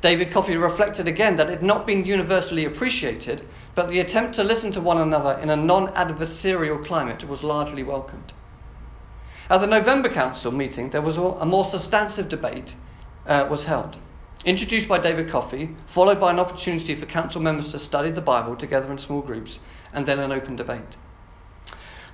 David 0.01 0.33
Coffey 0.33 0.57
reflected 0.57 1.07
again 1.07 1.37
that 1.37 1.47
it 1.47 1.59
had 1.59 1.63
not 1.63 1.85
been 1.85 2.03
universally 2.03 2.65
appreciated, 2.65 3.47
but 3.75 3.87
the 3.87 3.99
attempt 3.99 4.35
to 4.35 4.43
listen 4.43 4.71
to 4.71 4.81
one 4.81 4.99
another 4.99 5.39
in 5.39 5.49
a 5.49 5.55
non 5.55 5.93
adversarial 5.93 6.85
climate 6.85 7.23
was 7.23 7.43
largely 7.43 7.83
welcomed. 7.83 8.33
At 9.49 9.61
the 9.61 9.67
November 9.67 10.09
Council 10.09 10.51
meeting, 10.51 10.89
there 10.89 11.01
was 11.01 11.17
a 11.17 11.45
more 11.45 11.65
substantive 11.65 12.27
debate 12.27 12.73
uh, 13.25 13.47
was 13.49 13.63
held 13.63 13.97
introduced 14.45 14.87
by 14.87 14.97
David 14.99 15.29
Coffey, 15.29 15.75
followed 15.93 16.19
by 16.19 16.31
an 16.31 16.39
opportunity 16.39 16.95
for 16.95 17.05
council 17.05 17.41
members 17.41 17.71
to 17.71 17.79
study 17.79 18.09
the 18.11 18.21
Bible 18.21 18.55
together 18.55 18.89
in 18.91 18.97
small 18.97 19.21
groups, 19.21 19.59
and 19.91 20.05
then 20.05 20.19
an 20.19 20.31
open 20.31 20.55
debate. 20.55 20.95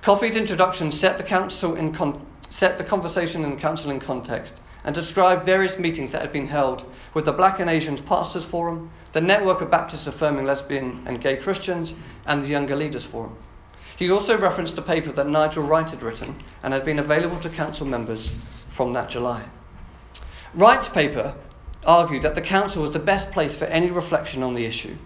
Coffey's 0.02 0.36
introduction 0.36 0.92
set 0.92 1.18
the, 1.18 1.24
council 1.24 1.74
in 1.74 1.92
con- 1.92 2.24
set 2.50 2.78
the 2.78 2.84
conversation 2.84 3.44
in 3.44 3.50
the 3.50 3.60
council 3.60 3.90
in 3.90 3.98
context 3.98 4.54
and 4.84 4.94
described 4.94 5.44
various 5.44 5.78
meetings 5.78 6.12
that 6.12 6.20
had 6.20 6.32
been 6.32 6.46
held 6.46 6.84
with 7.12 7.24
the 7.24 7.32
Black 7.32 7.58
and 7.58 7.68
Asians 7.68 8.00
Pastors 8.02 8.44
Forum, 8.44 8.90
the 9.12 9.20
Network 9.20 9.60
of 9.60 9.70
Baptists 9.70 10.06
Affirming 10.06 10.44
Lesbian 10.44 11.02
and 11.06 11.20
Gay 11.20 11.36
Christians, 11.36 11.94
and 12.26 12.42
the 12.42 12.46
Younger 12.46 12.76
Leaders 12.76 13.04
Forum. 13.04 13.36
He 13.96 14.10
also 14.10 14.38
referenced 14.38 14.78
a 14.78 14.82
paper 14.82 15.10
that 15.12 15.28
Nigel 15.28 15.64
Wright 15.64 15.88
had 15.88 16.02
written 16.02 16.36
and 16.62 16.72
had 16.72 16.84
been 16.84 16.98
available 16.98 17.40
to 17.40 17.48
council 17.48 17.86
members 17.86 18.30
from 18.76 18.92
that 18.92 19.10
July. 19.10 19.44
Wright's 20.54 20.88
paper 20.88 21.34
argued 21.84 22.22
that 22.22 22.34
the 22.34 22.42
council 22.42 22.82
was 22.82 22.92
the 22.92 22.98
best 22.98 23.32
place 23.32 23.56
for 23.56 23.64
any 23.64 23.90
reflection 23.90 24.42
on 24.42 24.54
the 24.54 24.66
issue 24.66 24.96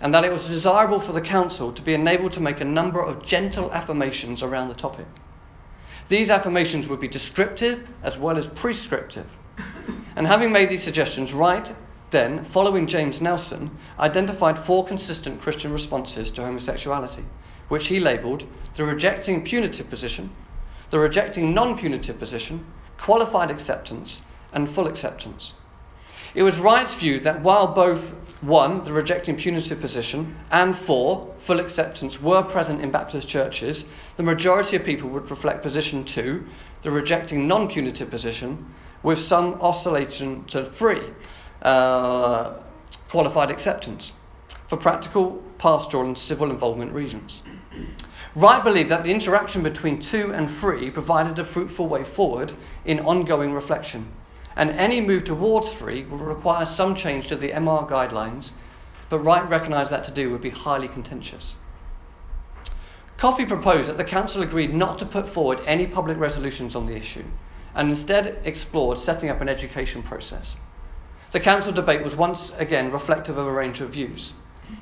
and 0.00 0.14
that 0.14 0.24
it 0.24 0.32
was 0.32 0.46
desirable 0.46 1.00
for 1.00 1.12
the 1.12 1.20
council 1.20 1.72
to 1.72 1.82
be 1.82 1.94
enabled 1.94 2.32
to 2.32 2.40
make 2.40 2.60
a 2.60 2.64
number 2.64 3.02
of 3.02 3.24
gentle 3.24 3.70
affirmations 3.72 4.42
around 4.42 4.68
the 4.68 4.74
topic. 4.74 5.06
These 6.08 6.30
affirmations 6.30 6.86
would 6.88 7.00
be 7.00 7.08
descriptive 7.08 7.86
as 8.02 8.18
well 8.18 8.36
as 8.36 8.46
prescriptive. 8.46 9.26
And 10.16 10.26
having 10.26 10.50
made 10.50 10.68
these 10.68 10.82
suggestions, 10.82 11.32
Wright 11.32 11.72
then, 12.10 12.44
following 12.46 12.88
James 12.88 13.20
Nelson, 13.20 13.70
identified 13.98 14.58
four 14.66 14.84
consistent 14.84 15.40
Christian 15.40 15.72
responses 15.72 16.30
to 16.32 16.42
homosexuality, 16.42 17.24
which 17.68 17.86
he 17.86 18.00
labelled 18.00 18.44
the 18.76 18.84
rejecting 18.84 19.44
punitive 19.44 19.88
position, 19.88 20.30
the 20.90 20.98
rejecting 20.98 21.54
non 21.54 21.78
punitive 21.78 22.18
position, 22.18 22.66
qualified 22.98 23.50
acceptance, 23.50 24.22
and 24.52 24.74
full 24.74 24.88
acceptance. 24.88 25.52
It 26.32 26.44
was 26.44 26.60
Wright's 26.60 26.94
view 26.94 27.18
that 27.20 27.42
while 27.42 27.74
both 27.74 28.00
1, 28.42 28.84
the 28.84 28.92
rejecting 28.92 29.36
punitive 29.36 29.80
position, 29.80 30.36
and 30.52 30.78
4, 30.78 31.34
full 31.44 31.58
acceptance 31.58 32.22
were 32.22 32.42
present 32.42 32.80
in 32.80 32.92
Baptist 32.92 33.26
churches, 33.26 33.84
the 34.16 34.22
majority 34.22 34.76
of 34.76 34.84
people 34.84 35.08
would 35.10 35.28
reflect 35.28 35.60
position 35.62 36.04
2, 36.04 36.46
the 36.84 36.90
rejecting 36.92 37.48
non 37.48 37.68
punitive 37.68 38.10
position, 38.10 38.72
with 39.02 39.18
some 39.18 39.54
oscillation 39.54 40.44
to 40.44 40.70
3, 40.70 41.00
uh, 41.62 42.52
qualified 43.08 43.50
acceptance, 43.50 44.12
for 44.68 44.76
practical, 44.76 45.42
pastoral, 45.58 46.04
and 46.04 46.16
civil 46.16 46.52
involvement 46.52 46.92
reasons. 46.92 47.42
Wright 48.36 48.62
believed 48.62 48.88
that 48.90 49.02
the 49.02 49.10
interaction 49.10 49.64
between 49.64 50.00
2 50.00 50.32
and 50.32 50.48
3 50.60 50.90
provided 50.92 51.40
a 51.40 51.44
fruitful 51.44 51.88
way 51.88 52.04
forward 52.04 52.52
in 52.84 53.00
ongoing 53.00 53.52
reflection 53.52 54.06
and 54.56 54.70
any 54.70 55.00
move 55.00 55.24
towards 55.24 55.72
free 55.72 56.04
will 56.04 56.18
require 56.18 56.66
some 56.66 56.94
change 56.94 57.28
to 57.28 57.36
the 57.36 57.50
MR 57.50 57.88
guidelines, 57.88 58.50
but 59.08 59.20
Wright 59.20 59.48
recognised 59.48 59.90
that 59.90 60.04
to 60.04 60.10
do 60.10 60.30
would 60.30 60.42
be 60.42 60.50
highly 60.50 60.88
contentious. 60.88 61.56
Coffey 63.16 63.44
proposed 63.44 63.88
that 63.88 63.96
the 63.96 64.04
Council 64.04 64.42
agreed 64.42 64.72
not 64.72 64.98
to 64.98 65.04
put 65.04 65.28
forward 65.28 65.60
any 65.66 65.86
public 65.86 66.18
resolutions 66.18 66.74
on 66.74 66.86
the 66.86 66.96
issue 66.96 67.24
and 67.74 67.90
instead 67.90 68.40
explored 68.44 68.98
setting 68.98 69.28
up 69.28 69.40
an 69.40 69.48
education 69.48 70.02
process. 70.02 70.56
The 71.32 71.40
Council 71.40 71.72
debate 71.72 72.02
was 72.02 72.16
once 72.16 72.50
again 72.56 72.90
reflective 72.90 73.38
of 73.38 73.46
a 73.46 73.52
range 73.52 73.80
of 73.80 73.90
views, 73.90 74.32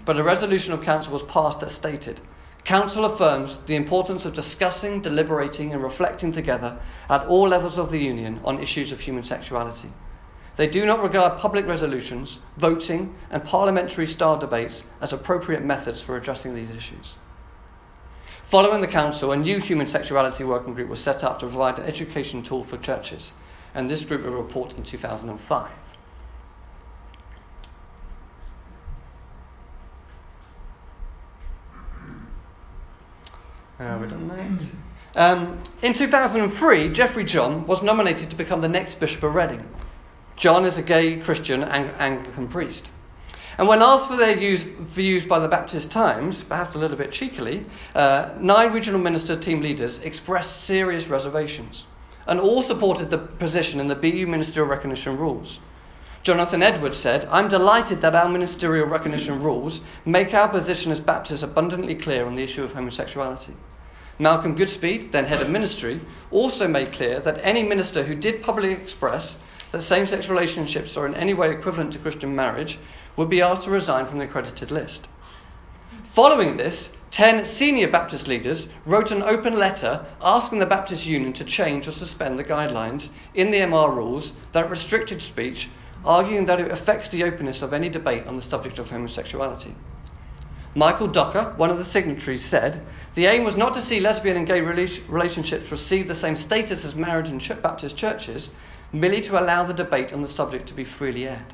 but 0.05 0.19
a 0.19 0.23
resolution 0.23 0.73
of 0.73 0.83
Council 0.83 1.13
was 1.13 1.23
passed 1.25 1.61
that 1.61 1.73
stated 1.73 2.21
Council 2.69 3.07
affirms 3.07 3.57
the 3.65 3.77
importance 3.77 4.27
of 4.27 4.35
discussing, 4.35 5.01
deliberating, 5.01 5.73
and 5.73 5.83
reflecting 5.83 6.31
together 6.31 6.79
at 7.09 7.25
all 7.25 7.49
levels 7.49 7.79
of 7.79 7.91
the 7.91 7.99
Union 7.99 8.39
on 8.45 8.63
issues 8.63 8.93
of 8.93 9.01
human 9.01 9.25
sexuality. 9.25 9.91
They 10.59 10.67
do 10.67 10.85
not 10.85 11.03
regard 11.03 11.39
public 11.41 11.67
resolutions, 11.67 12.41
voting, 12.59 13.15
and 13.31 13.43
parliamentary 13.43 14.07
style 14.07 14.39
debates 14.39 14.85
as 15.01 15.15
appropriate 15.15 15.65
methods 15.65 16.03
for 16.03 16.19
addressing 16.19 16.55
these 16.55 16.69
issues. 16.71 17.17
Following 18.51 18.83
the 18.83 18.87
Council, 18.87 19.33
a 19.33 19.37
new 19.39 19.61
human 19.61 19.89
sexuality 19.89 20.45
working 20.45 20.75
group 20.75 20.91
was 20.91 21.01
set 21.01 21.25
up 21.25 21.41
to 21.41 21.47
provide 21.47 21.79
an 21.79 21.87
education 21.87 22.43
tool 22.43 22.65
for 22.65 22.77
churches, 22.77 23.33
and 23.75 23.89
this 23.89 24.03
group 24.03 24.25
will 24.25 24.33
report 24.33 24.75
in 24.75 24.83
2005. 24.83 25.71
Uh, 33.79 33.97
we're 34.01 34.09
done 34.09 34.27
next. 34.27 34.67
Um, 35.15 35.63
in 35.83 35.95
2003, 35.95 36.93
Jeffrey 36.93 37.25
John 37.25 37.67
was 37.67 37.81
nominated 37.81 38.29
to 38.31 38.37
become 38.37 38.61
the 38.61 38.69
next 38.69 38.99
Bishop 38.99 39.23
of 39.23 39.35
Reading. 39.35 39.65
John 40.37 40.65
is 40.65 40.77
a 40.77 40.83
gay 40.83 41.21
Christian 41.21 41.63
Ang- 41.63 41.91
Anglican 41.99 42.49
priest. 42.49 42.91
And 43.57 43.69
when 43.69 43.83
asked 43.83 44.09
for 44.09 44.17
their 44.17 44.37
use, 44.37 44.63
views 44.63 45.25
by 45.25 45.39
the 45.39 45.49
Baptist 45.49 45.91
Times, 45.93 46.43
perhaps 46.43 46.75
a 46.75 46.79
little 46.79 46.97
bit 46.97 47.13
cheekily, 47.13 47.67
uh, 47.95 48.31
nine 48.39 48.73
regional 48.73 49.01
minister 49.01 49.37
team 49.37 49.61
leaders 49.61 49.99
expressed 49.99 50.63
serious 50.65 51.07
reservations, 51.07 51.85
and 52.27 52.41
all 52.41 52.63
supported 52.63 53.11
the 53.11 53.19
position 53.19 53.79
in 53.79 53.87
the 53.87 53.95
BU 53.95 54.27
ministerial 54.27 54.69
recognition 54.69 55.17
rules. 55.17 55.61
Jonathan 56.25 56.65
Edwards 56.65 56.99
said, 56.99 57.29
I'm 57.31 57.49
delighted 57.49 58.01
that 58.01 58.15
our 58.15 58.29
ministerial 58.29 58.87
recognition 58.87 59.41
rules 59.41 59.81
make 60.05 60.35
our 60.35 60.49
position 60.49 60.91
as 60.91 60.99
Baptists 60.99 61.43
abundantly 61.43 61.95
clear 61.95 62.27
on 62.27 62.35
the 62.35 62.43
issue 62.43 62.65
of 62.65 62.73
homosexuality. 62.73 63.55
Malcolm 64.21 64.57
Goodspeed, 64.57 65.13
then 65.13 65.27
head 65.27 65.41
of 65.41 65.49
ministry, 65.49 66.01
also 66.31 66.67
made 66.67 66.93
clear 66.93 67.21
that 67.21 67.39
any 67.43 67.63
minister 67.63 68.03
who 68.03 68.17
did 68.17 68.43
publicly 68.43 68.73
express 68.73 69.37
that 69.71 69.83
same 69.83 70.07
sex 70.07 70.29
relationships 70.29 70.97
are 70.97 71.07
in 71.07 71.15
any 71.15 71.35
way 71.35 71.53
equivalent 71.53 71.93
to 71.93 71.99
Christian 71.99 72.35
marriage 72.35 72.79
would 73.17 73.31
be 73.31 73.43
asked 73.43 73.65
to 73.65 73.71
resign 73.71 74.07
from 74.07 74.19
the 74.19 74.25
accredited 74.25 74.71
list. 74.71 75.07
Following 76.15 76.57
this, 76.57 76.91
10 77.13 77.47
senior 77.47 77.89
Baptist 77.89 78.27
leaders 78.27 78.69
wrote 78.85 79.11
an 79.11 79.23
open 79.23 79.57
letter 79.57 80.05
asking 80.21 80.59
the 80.59 80.67
Baptist 80.67 81.07
Union 81.07 81.33
to 81.35 81.45
change 81.45 81.87
or 81.87 81.93
suspend 81.93 82.39
the 82.39 82.45
guidelines 82.45 83.09
in 83.35 83.51
the 83.51 83.59
MR 83.59 83.95
rules 83.95 84.33
that 84.53 84.69
restricted 84.69 85.23
speech, 85.23 85.69
arguing 86.05 86.45
that 86.47 86.61
it 86.61 86.71
affects 86.71 87.09
the 87.11 87.25
openness 87.25 87.63
of 87.63 87.73
any 87.73 87.89
debate 87.89 88.27
on 88.27 88.37
the 88.37 88.43
subject 88.43 88.79
of 88.79 88.91
homosexuality. 88.91 89.75
Michael 90.79 91.09
Docker, 91.09 91.55
one 91.57 91.71
of 91.71 91.79
the 91.79 91.85
signatories, 91.85 92.45
said 92.45 92.87
the 93.17 93.27
aim 93.27 93.43
was 93.43 93.57
not 93.57 93.75
to 93.75 93.81
see 93.81 93.99
lesbian 93.99 94.37
and 94.37 94.47
gay 94.47 94.61
relationships 94.61 95.73
receive 95.73 96.07
the 96.07 96.15
same 96.15 96.37
status 96.37 96.85
as 96.85 96.95
marriage 96.95 97.29
in 97.29 97.41
Baptist 97.61 97.97
churches, 97.97 98.51
merely 98.93 99.21
to 99.23 99.37
allow 99.41 99.65
the 99.65 99.75
debate 99.75 100.13
on 100.13 100.23
the 100.23 100.29
subject 100.31 100.69
to 100.69 100.75
be 100.75 100.85
freely 100.85 101.27
aired. 101.27 101.53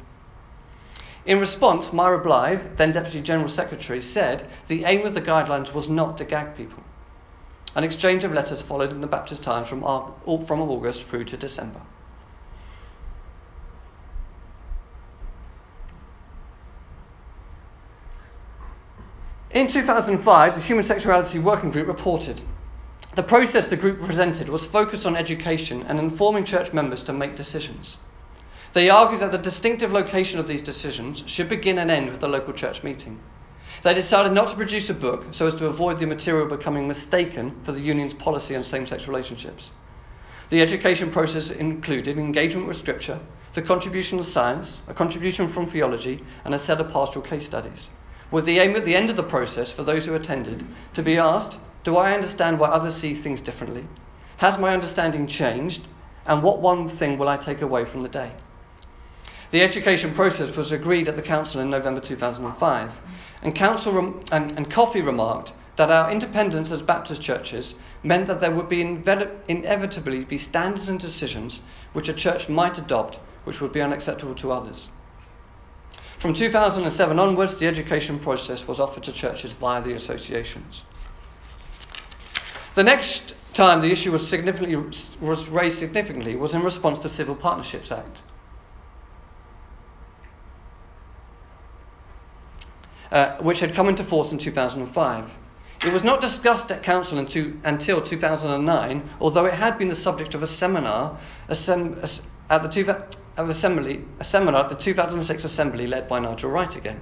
In 1.24 1.40
response, 1.40 1.90
Myra 1.90 2.18
Blythe, 2.22 2.76
then 2.76 2.92
Deputy 2.92 3.22
General 3.22 3.48
Secretary, 3.48 4.02
said 4.02 4.44
the 4.68 4.84
aim 4.84 5.06
of 5.06 5.14
the 5.14 5.22
guidelines 5.22 5.72
was 5.72 5.88
not 5.88 6.18
to 6.18 6.26
gag 6.26 6.54
people. 6.54 6.82
An 7.74 7.82
exchange 7.82 8.24
of 8.24 8.32
letters 8.34 8.60
followed 8.60 8.90
in 8.90 9.00
the 9.00 9.06
Baptist 9.06 9.42
Times 9.42 9.68
from, 9.68 9.80
from 9.80 10.60
August 10.60 11.02
through 11.04 11.24
to 11.24 11.38
December. 11.38 11.80
In 19.54 19.68
2005, 19.68 20.56
the 20.56 20.60
Human 20.60 20.84
Sexuality 20.84 21.38
Working 21.38 21.70
Group 21.70 21.86
reported 21.86 22.40
the 23.14 23.22
process 23.22 23.68
the 23.68 23.76
group 23.76 24.04
presented 24.04 24.48
was 24.48 24.66
focused 24.66 25.06
on 25.06 25.14
education 25.14 25.84
and 25.86 26.00
informing 26.00 26.44
church 26.44 26.72
members 26.72 27.04
to 27.04 27.12
make 27.12 27.36
decisions. 27.36 27.96
They 28.72 28.90
argued 28.90 29.20
that 29.20 29.30
the 29.30 29.38
distinctive 29.38 29.92
location 29.92 30.40
of 30.40 30.48
these 30.48 30.60
decisions 30.60 31.22
should 31.26 31.48
begin 31.48 31.78
and 31.78 31.88
end 31.88 32.10
with 32.10 32.20
the 32.20 32.26
local 32.26 32.52
church 32.52 32.82
meeting. 32.82 33.20
They 33.84 33.94
decided 33.94 34.32
not 34.32 34.48
to 34.48 34.56
produce 34.56 34.90
a 34.90 34.94
book 34.94 35.26
so 35.30 35.46
as 35.46 35.54
to 35.54 35.66
avoid 35.66 36.00
the 36.00 36.06
material 36.06 36.48
becoming 36.48 36.88
mistaken 36.88 37.54
for 37.64 37.70
the 37.70 37.80
union's 37.80 38.14
policy 38.14 38.56
on 38.56 38.64
same 38.64 38.88
sex 38.88 39.06
relationships. 39.06 39.70
The 40.50 40.62
education 40.62 41.12
process 41.12 41.50
included 41.50 42.18
engagement 42.18 42.66
with 42.66 42.78
Scripture, 42.78 43.20
the 43.54 43.62
contribution 43.62 44.18
of 44.18 44.26
science, 44.26 44.80
a 44.88 44.94
contribution 44.94 45.52
from 45.52 45.70
theology, 45.70 46.24
and 46.44 46.56
a 46.56 46.58
set 46.58 46.80
of 46.80 46.90
pastoral 46.90 47.24
case 47.24 47.46
studies 47.46 47.88
with 48.34 48.46
the 48.46 48.58
aim 48.58 48.74
at 48.74 48.84
the 48.84 48.96
end 48.96 49.10
of 49.10 49.14
the 49.14 49.22
process 49.22 49.70
for 49.70 49.84
those 49.84 50.06
who 50.06 50.14
attended 50.16 50.66
to 50.92 51.04
be 51.04 51.16
asked, 51.16 51.56
Do 51.84 51.96
I 51.96 52.12
understand 52.12 52.58
why 52.58 52.68
others 52.68 52.96
see 52.96 53.14
things 53.14 53.40
differently? 53.40 53.86
Has 54.38 54.58
my 54.58 54.74
understanding 54.74 55.28
changed? 55.28 55.86
And 56.26 56.42
what 56.42 56.60
one 56.60 56.88
thing 56.88 57.16
will 57.16 57.28
I 57.28 57.36
take 57.36 57.62
away 57.62 57.84
from 57.84 58.02
the 58.02 58.08
day? 58.08 58.32
The 59.52 59.62
education 59.62 60.14
process 60.14 60.56
was 60.56 60.72
agreed 60.72 61.06
at 61.06 61.14
the 61.14 61.22
Council 61.22 61.60
in 61.60 61.70
November 61.70 62.00
2005, 62.00 62.90
and, 63.42 63.54
council 63.54 63.92
rem- 63.92 64.24
and, 64.32 64.50
and 64.58 64.68
Coffey 64.68 65.00
remarked 65.00 65.52
that 65.76 65.92
our 65.92 66.10
independence 66.10 66.72
as 66.72 66.82
Baptist 66.82 67.22
churches 67.22 67.76
meant 68.02 68.26
that 68.26 68.40
there 68.40 68.50
would 68.50 68.68
be 68.68 68.82
inve- 68.82 69.30
inevitably 69.46 70.24
be 70.24 70.38
standards 70.38 70.88
and 70.88 70.98
decisions 70.98 71.60
which 71.92 72.08
a 72.08 72.12
church 72.12 72.48
might 72.48 72.78
adopt 72.78 73.20
which 73.44 73.60
would 73.60 73.72
be 73.72 73.80
unacceptable 73.80 74.34
to 74.34 74.50
others. 74.50 74.88
From 76.24 76.32
2007 76.32 77.18
onwards, 77.18 77.56
the 77.56 77.66
education 77.66 78.18
process 78.18 78.66
was 78.66 78.80
offered 78.80 79.02
to 79.02 79.12
churches 79.12 79.52
via 79.52 79.82
the 79.82 79.92
associations. 79.92 80.82
The 82.76 82.82
next 82.82 83.34
time 83.52 83.82
the 83.82 83.92
issue 83.92 84.10
was, 84.10 84.26
significantly, 84.26 84.74
was 85.20 85.46
raised 85.48 85.78
significantly 85.78 86.34
was 86.34 86.54
in 86.54 86.62
response 86.62 87.02
to 87.02 87.08
the 87.08 87.14
Civil 87.14 87.34
Partnerships 87.34 87.92
Act. 87.92 88.22
Uh, 93.12 93.36
which 93.42 93.60
had 93.60 93.74
come 93.74 93.90
into 93.90 94.02
force 94.02 94.32
in 94.32 94.38
2005. 94.38 95.30
It 95.84 95.92
was 95.92 96.04
not 96.04 96.22
discussed 96.22 96.70
at 96.70 96.82
Council 96.82 97.18
until 97.18 98.00
2009, 98.00 99.10
although 99.20 99.44
it 99.44 99.52
had 99.52 99.76
been 99.76 99.88
the 99.88 99.94
subject 99.94 100.32
of 100.32 100.42
a 100.42 100.48
seminar 100.48 101.20
at 102.50 102.62
the 102.62 102.68
two, 102.68 102.94
assembly, 103.36 104.04
a 104.20 104.24
seminar 104.24 104.64
at 104.64 104.68
the 104.68 104.76
2006 104.76 105.44
assembly 105.44 105.86
led 105.86 106.08
by 106.08 106.18
Nigel 106.18 106.50
Wright 106.50 106.74
again. 106.76 107.00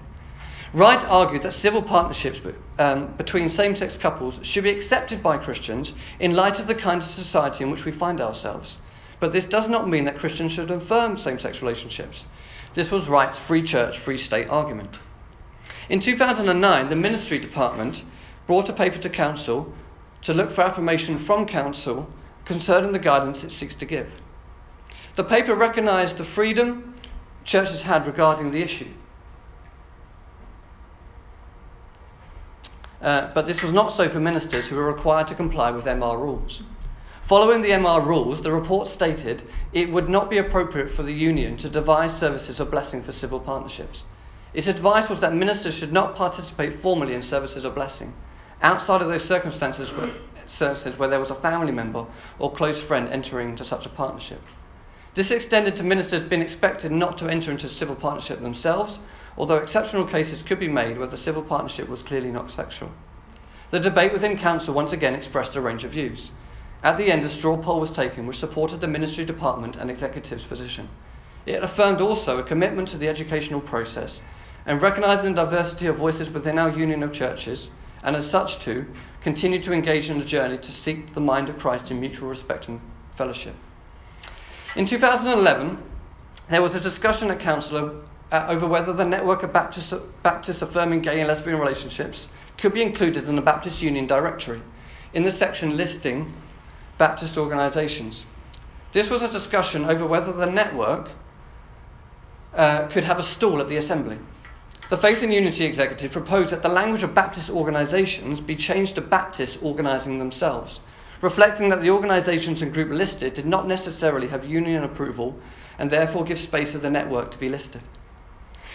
Wright 0.75 1.05
argued 1.05 1.43
that 1.43 1.53
civil 1.53 1.83
partnerships 1.83 2.41
um, 2.79 3.15
between 3.19 3.51
same 3.51 3.77
sex 3.77 3.99
couples 3.99 4.39
should 4.43 4.65
be 4.65 4.71
accepted 4.71 5.23
by 5.23 5.37
Christians 5.37 5.93
in 6.19 6.35
light 6.35 6.59
of 6.59 6.67
the 6.67 6.75
kind 6.75 7.03
of 7.03 7.11
society 7.11 7.63
in 7.63 7.71
which 7.71 7.85
we 7.85 7.93
find 7.93 8.21
ourselves. 8.21 8.79
But 9.21 9.35
this 9.35 9.45
does 9.45 9.69
not 9.69 9.89
mean 9.89 10.07
that 10.07 10.19
Christians 10.19 10.53
should 10.53 10.71
affirm 10.71 11.19
same 11.19 11.39
sex 11.39 11.61
relationships. 11.61 12.25
This 12.75 12.91
was 12.91 13.07
Wright's 13.07 13.39
free 13.39 13.63
church, 13.63 13.99
free 13.99 14.17
state 14.17 14.49
argument. 14.49 14.99
In 15.91 16.01
2009, 16.01 16.89
the 16.89 16.97
ministry 16.97 17.39
department 17.39 18.03
brought 18.47 18.71
a 18.71 18.73
paper 18.73 18.99
to 18.99 19.11
council 19.11 19.73
to 20.23 20.33
look 20.33 20.55
for 20.55 20.63
affirmation 20.63 21.25
from 21.25 21.47
council 21.47 22.09
concerning 22.47 22.93
the 22.93 22.99
guidance 22.99 23.45
it 23.45 23.51
seeks 23.51 23.75
to 23.75 23.85
give. 23.85 24.11
The 25.15 25.25
paper 25.25 25.55
recognised 25.55 26.17
the 26.17 26.25
freedom 26.25 26.95
churches 27.45 27.83
had 27.83 28.07
regarding 28.07 28.51
the 28.51 28.63
issue. 28.63 28.89
Uh, 33.03 33.33
but 33.35 33.47
this 33.47 33.63
was 33.63 33.73
not 33.73 33.93
so 33.93 34.09
for 34.09 34.21
ministers 34.21 34.67
who 34.69 34.77
were 34.77 34.87
required 34.87 35.29
to 35.29 35.35
comply 35.35 35.71
with 35.71 35.85
MR 35.85 36.19
rules. 36.19 36.63
Following 37.27 37.61
the 37.63 37.71
MR 37.71 38.05
rules, 38.05 38.43
the 38.43 38.53
report 38.53 38.89
stated 38.89 39.43
it 39.73 39.91
would 39.91 40.09
not 40.09 40.31
be 40.31 40.39
appropriate 40.39 40.95
for 40.95 41.03
the 41.03 41.13
union 41.13 41.57
to 41.59 41.69
devise 41.69 42.17
services 42.17 42.61
of 42.61 42.71
blessing 42.71 43.03
for 43.03 43.13
civil 43.13 43.41
partnerships. 43.41 44.05
Its 44.55 44.67
advice 44.67 45.09
was 45.09 45.21
that 45.21 45.35
ministers 45.35 45.75
should 45.75 45.93
not 45.93 46.15
participate 46.15 46.81
formally 46.81 47.15
in 47.15 47.23
services 47.23 47.65
of 47.65 47.75
blessing, 47.75 48.15
outside 48.61 49.03
of 49.03 49.09
those 49.09 49.25
circumstances 49.25 49.91
where, 49.93 50.15
circumstances 50.47 50.99
where 50.99 51.09
there 51.09 51.21
was 51.21 51.31
a 51.31 51.35
family 51.37 51.73
member 51.73 52.07
or 52.39 52.53
close 52.53 52.81
friend 52.83 53.09
entering 53.09 53.51
into 53.51 53.65
such 53.65 53.87
a 53.87 53.91
partnership. 53.91 54.41
This 55.15 55.31
extended 55.31 55.77
to 55.77 55.83
ministers 55.83 56.29
being 56.29 56.43
expected 56.43 56.93
not 56.93 57.19
to 57.19 57.29
enter 57.29 57.51
into 57.51 57.69
civil 57.69 57.97
partnership 57.97 58.41
themselves 58.41 58.99
although 59.37 59.57
exceptional 59.57 60.05
cases 60.05 60.43
could 60.43 60.61
be 60.61 60.69
made 60.69 60.99
where 60.99 61.07
the 61.07 61.17
civil 61.17 61.43
partnership 61.43 61.89
was 61.89 62.03
clearly 62.03 62.31
not 62.31 62.51
sexual. 62.51 62.91
The 63.71 63.81
debate 63.81 64.13
within 64.13 64.37
Council 64.37 64.75
once 64.75 64.93
again 64.93 65.15
expressed 65.15 65.57
a 65.57 65.61
range 65.61 65.85
of 65.85 65.93
views. 65.93 66.31
At 66.83 66.99
the 66.99 67.11
end, 67.11 67.25
a 67.25 67.31
straw 67.31 67.57
poll 67.57 67.81
was 67.81 67.91
taken 67.91 68.27
which 68.27 68.39
supported 68.39 68.81
the 68.81 68.89
Ministry 68.89 69.25
Department 69.25 69.77
and 69.77 69.91
Executive's 69.91 70.45
position. 70.45 70.89
It 71.47 71.63
affirmed 71.63 72.01
also 72.01 72.39
a 72.39 72.43
commitment 72.43 72.89
to 72.89 72.99
the 72.99 73.09
educational 73.09 73.61
process 73.61 74.21
and 74.67 74.83
recognising 74.83 75.35
the 75.35 75.45
diversity 75.45 75.87
of 75.87 75.97
voices 75.97 76.29
within 76.29 76.59
our 76.59 76.71
union 76.71 77.03
of 77.03 77.13
churches, 77.13 77.71
and 78.05 78.15
as 78.15 78.31
such, 78.31 78.59
too, 78.59 78.87
continue 79.23 79.63
to 79.63 79.73
engage 79.73 80.11
in 80.11 80.21
a 80.21 80.25
journey 80.25 80.59
to 80.59 80.73
seek 80.73 81.15
the 81.15 81.21
mind 81.21 81.49
of 81.49 81.59
Christ 81.59 81.91
in 81.91 82.01
mutual 82.01 82.29
respect 82.29 82.69
and 82.69 82.81
fellowship. 83.17 83.55
In 84.75 84.87
2011, 84.87 85.79
there 86.49 86.63
was 86.63 86.75
a 86.75 86.81
discussion 86.81 87.31
at 87.31 87.41
Council 87.41 88.03
uh, 88.31 88.47
over 88.49 88.67
whether 88.67 88.95
the 88.95 89.05
network 89.05 89.43
of 89.43 89.53
Baptists 89.53 90.63
affirming 90.63 91.03
gay 91.03 91.21
and 91.21 91.29
lesbian 91.29 91.59
relationships 91.59 92.29
could 92.57 92.73
be 92.73 92.81
included 92.81 93.29
in 93.29 93.37
the 93.37 93.43
Baptist 93.43 93.83
Union 93.83 94.07
directory 94.07 94.63
in 95.13 95.25
the 95.25 95.31
section 95.31 95.77
listing 95.77 96.33
Baptist 96.97 97.37
organisations. 97.37 98.25
This 98.93 99.11
was 99.11 99.21
a 99.21 99.31
discussion 99.31 99.85
over 99.85 100.07
whether 100.07 100.33
the 100.33 100.47
network 100.47 101.11
uh, 102.55 102.87
could 102.89 103.05
have 103.05 103.19
a 103.19 103.23
stall 103.23 103.61
at 103.61 103.69
the 103.69 103.77
Assembly. 103.77 104.19
The 104.89 104.99
Faith 104.99 105.23
and 105.23 105.33
Unity 105.33 105.65
Executive 105.65 106.13
proposed 106.13 106.51
that 106.51 106.63
the 106.63 106.69
language 106.69 107.03
of 107.03 107.15
Baptist 107.15 107.51
organisations 107.51 108.41
be 108.41 108.57
changed 108.57 108.95
to 108.95 109.01
Baptists 109.03 109.59
organising 109.63 110.19
themselves, 110.19 110.81
reflecting 111.23 111.69
that 111.71 111.81
the 111.81 111.91
organisations 111.91 112.61
and 112.61 112.75
group 112.75 112.91
listed 112.91 113.33
did 113.33 113.47
not 113.47 113.67
necessarily 113.67 114.27
have 114.27 114.45
union 114.45 114.85
approval 114.85 115.39
and 115.79 115.91
therefore 115.91 116.25
give 116.25 116.39
space 116.39 116.73
for 116.73 116.79
the 116.79 116.91
network 116.91 117.31
to 117.31 117.39
be 117.39 117.49
listed. 117.49 117.81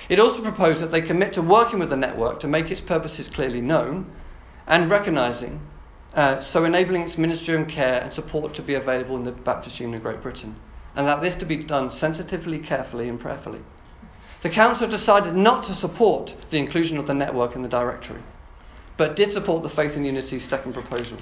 It 0.10 0.20
also 0.20 0.42
proposed 0.42 0.82
that 0.82 0.90
they 0.90 1.02
commit 1.02 1.34
to 1.34 1.42
working 1.42 1.80
with 1.80 1.90
the 1.90 1.98
network 1.98 2.40
to 2.40 2.48
make 2.48 2.72
its 2.72 2.82
purposes 2.82 3.28
clearly 3.28 3.60
known 3.60 4.10
and 4.66 4.90
recognising, 4.90 5.60
uh, 6.14 6.42
so 6.42 6.64
enabling 6.64 7.04
its 7.04 7.18
ministry 7.18 7.56
and 7.56 7.68
care 7.68 8.02
and 8.02 8.14
support 8.14 8.54
to 8.56 8.62
be 8.62 8.76
available 8.76 9.18
in 9.18 9.26
the 9.26 9.32
Baptist 9.32 9.80
Union 9.82 9.98
of 9.98 10.04
Great 10.04 10.22
Britain, 10.22 10.56
and 10.96 11.06
that 11.06 11.22
this 11.22 11.36
to 11.36 11.46
be 11.46 11.58
done 11.58 11.92
sensitively, 11.92 12.60
carefully, 12.60 13.10
and 13.10 13.20
prayerfully. 13.20 13.60
The 14.44 14.50
Council 14.50 14.88
decided 14.88 15.36
not 15.36 15.66
to 15.66 15.74
support 15.74 16.34
the 16.50 16.60
inclusion 16.60 16.98
of 16.98 17.08
the 17.08 17.14
network 17.14 17.56
in 17.56 17.62
the 17.62 17.68
directory, 17.68 18.22
but 18.96 19.18
did 19.18 19.34
support 19.34 19.64
the 19.64 19.70
Faith 19.70 19.98
and 19.98 20.06
Unity's 20.06 20.46
second 20.46 20.74
proposal. 20.74 21.18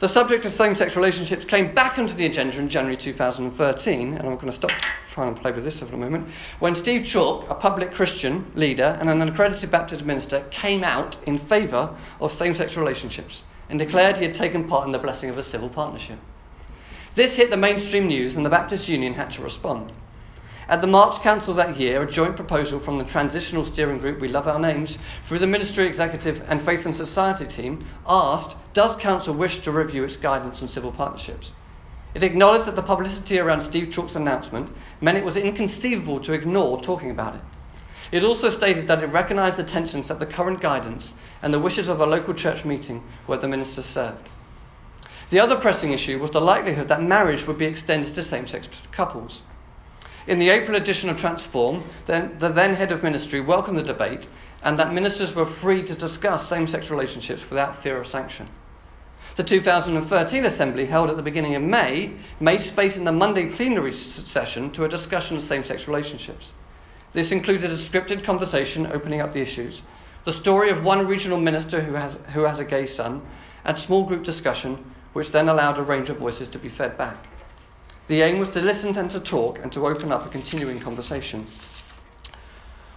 The 0.00 0.08
subject 0.08 0.44
of 0.44 0.52
same 0.52 0.76
sex 0.76 0.94
relationships 0.94 1.44
came 1.44 1.74
back 1.74 1.98
onto 1.98 2.14
the 2.14 2.26
agenda 2.26 2.56
in 2.56 2.68
January 2.68 2.96
2013, 2.96 4.14
and 4.14 4.28
I'm 4.28 4.36
going 4.36 4.46
to 4.46 4.52
stop 4.52 4.70
trying 5.10 5.34
to 5.34 5.40
play 5.40 5.50
with 5.50 5.64
this 5.64 5.80
for 5.80 5.86
a 5.86 5.98
moment, 5.98 6.28
when 6.60 6.76
Steve 6.76 7.04
Chalke, 7.04 7.50
a 7.50 7.54
public 7.56 7.92
Christian 7.92 8.48
leader 8.54 8.96
and 9.00 9.10
an 9.10 9.20
accredited 9.22 9.72
Baptist 9.72 10.04
minister, 10.04 10.44
came 10.52 10.84
out 10.84 11.16
in 11.26 11.40
favour 11.48 11.96
of 12.20 12.32
same 12.32 12.54
sex 12.54 12.76
relationships 12.76 13.42
and 13.68 13.80
declared 13.80 14.16
he 14.16 14.24
had 14.24 14.36
taken 14.36 14.68
part 14.68 14.86
in 14.86 14.92
the 14.92 15.00
blessing 15.00 15.30
of 15.30 15.38
a 15.38 15.42
civil 15.42 15.68
partnership. 15.68 16.20
This 17.16 17.34
hit 17.34 17.50
the 17.50 17.56
mainstream 17.56 18.06
news, 18.06 18.36
and 18.36 18.46
the 18.46 18.50
Baptist 18.50 18.86
Union 18.86 19.14
had 19.14 19.32
to 19.32 19.42
respond. 19.42 19.92
At 20.68 20.80
the 20.80 20.86
March 20.86 21.20
Council 21.22 21.54
that 21.54 21.80
year, 21.80 22.02
a 22.02 22.12
joint 22.12 22.36
proposal 22.36 22.78
from 22.78 22.98
the 22.98 23.04
Transitional 23.04 23.64
Steering 23.64 23.98
Group, 23.98 24.20
we 24.20 24.28
love 24.28 24.46
our 24.46 24.60
names, 24.60 24.96
through 25.26 25.40
the 25.40 25.46
Ministry 25.48 25.86
Executive 25.86 26.44
and 26.46 26.62
Faith 26.62 26.86
and 26.86 26.94
Society 26.94 27.46
team, 27.46 27.88
asked 28.06 28.54
Does 28.78 28.94
Council 28.94 29.34
wish 29.34 29.58
to 29.62 29.72
review 29.72 30.04
its 30.04 30.14
guidance 30.14 30.62
on 30.62 30.68
civil 30.68 30.92
partnerships? 30.92 31.50
It 32.14 32.22
acknowledged 32.22 32.66
that 32.66 32.76
the 32.76 32.82
publicity 32.82 33.40
around 33.40 33.64
Steve 33.64 33.92
Chalke's 33.92 34.14
announcement 34.14 34.70
meant 35.00 35.18
it 35.18 35.24
was 35.24 35.34
inconceivable 35.34 36.20
to 36.20 36.32
ignore 36.32 36.80
talking 36.80 37.10
about 37.10 37.34
it. 37.34 37.40
It 38.12 38.22
also 38.22 38.50
stated 38.50 38.86
that 38.86 39.02
it 39.02 39.08
recognised 39.08 39.56
the 39.56 39.64
tensions 39.64 40.06
that 40.06 40.20
the 40.20 40.26
current 40.26 40.60
guidance 40.60 41.14
and 41.42 41.52
the 41.52 41.58
wishes 41.58 41.88
of 41.88 41.98
a 41.98 42.06
local 42.06 42.34
church 42.34 42.64
meeting 42.64 43.02
where 43.26 43.38
the 43.38 43.48
minister 43.48 43.82
served. 43.82 44.28
The 45.30 45.40
other 45.40 45.56
pressing 45.56 45.92
issue 45.92 46.20
was 46.20 46.30
the 46.30 46.40
likelihood 46.40 46.86
that 46.86 47.02
marriage 47.02 47.48
would 47.48 47.58
be 47.58 47.66
extended 47.66 48.14
to 48.14 48.22
same 48.22 48.46
sex 48.46 48.68
couples. 48.92 49.40
In 50.28 50.38
the 50.38 50.50
April 50.50 50.76
edition 50.76 51.10
of 51.10 51.18
Transform, 51.18 51.82
the, 52.06 52.30
the 52.38 52.50
then 52.50 52.76
head 52.76 52.92
of 52.92 53.02
ministry 53.02 53.40
welcomed 53.40 53.78
the 53.78 53.82
debate 53.82 54.28
and 54.62 54.78
that 54.78 54.94
ministers 54.94 55.34
were 55.34 55.46
free 55.46 55.82
to 55.82 55.96
discuss 55.96 56.48
same 56.48 56.68
sex 56.68 56.90
relationships 56.90 57.42
without 57.50 57.82
fear 57.82 58.00
of 58.00 58.06
sanction. 58.06 58.48
The 59.38 59.44
2013 59.44 60.44
Assembly, 60.46 60.86
held 60.86 61.10
at 61.10 61.16
the 61.16 61.22
beginning 61.22 61.54
of 61.54 61.62
May, 61.62 62.10
made 62.40 62.60
space 62.60 62.96
in 62.96 63.04
the 63.04 63.12
Monday 63.12 63.46
plenary 63.46 63.92
session 63.94 64.72
to 64.72 64.84
a 64.84 64.88
discussion 64.88 65.36
of 65.36 65.44
same 65.44 65.62
sex 65.62 65.86
relationships. 65.86 66.50
This 67.12 67.30
included 67.30 67.70
a 67.70 67.76
scripted 67.76 68.24
conversation 68.24 68.88
opening 68.88 69.20
up 69.20 69.32
the 69.32 69.40
issues, 69.40 69.80
the 70.24 70.32
story 70.32 70.70
of 70.70 70.82
one 70.82 71.06
regional 71.06 71.38
minister 71.38 71.80
who 71.80 71.92
has, 71.92 72.18
who 72.34 72.42
has 72.42 72.58
a 72.58 72.64
gay 72.64 72.88
son, 72.88 73.22
and 73.64 73.78
small 73.78 74.02
group 74.02 74.24
discussion, 74.24 74.84
which 75.12 75.30
then 75.30 75.48
allowed 75.48 75.78
a 75.78 75.82
range 75.82 76.10
of 76.10 76.16
voices 76.18 76.48
to 76.48 76.58
be 76.58 76.68
fed 76.68 76.98
back. 76.98 77.28
The 78.08 78.22
aim 78.22 78.40
was 78.40 78.50
to 78.50 78.60
listen 78.60 78.98
and 78.98 79.08
to 79.12 79.20
talk 79.20 79.60
and 79.62 79.70
to 79.70 79.86
open 79.86 80.10
up 80.10 80.26
a 80.26 80.30
continuing 80.30 80.80
conversation. 80.80 81.46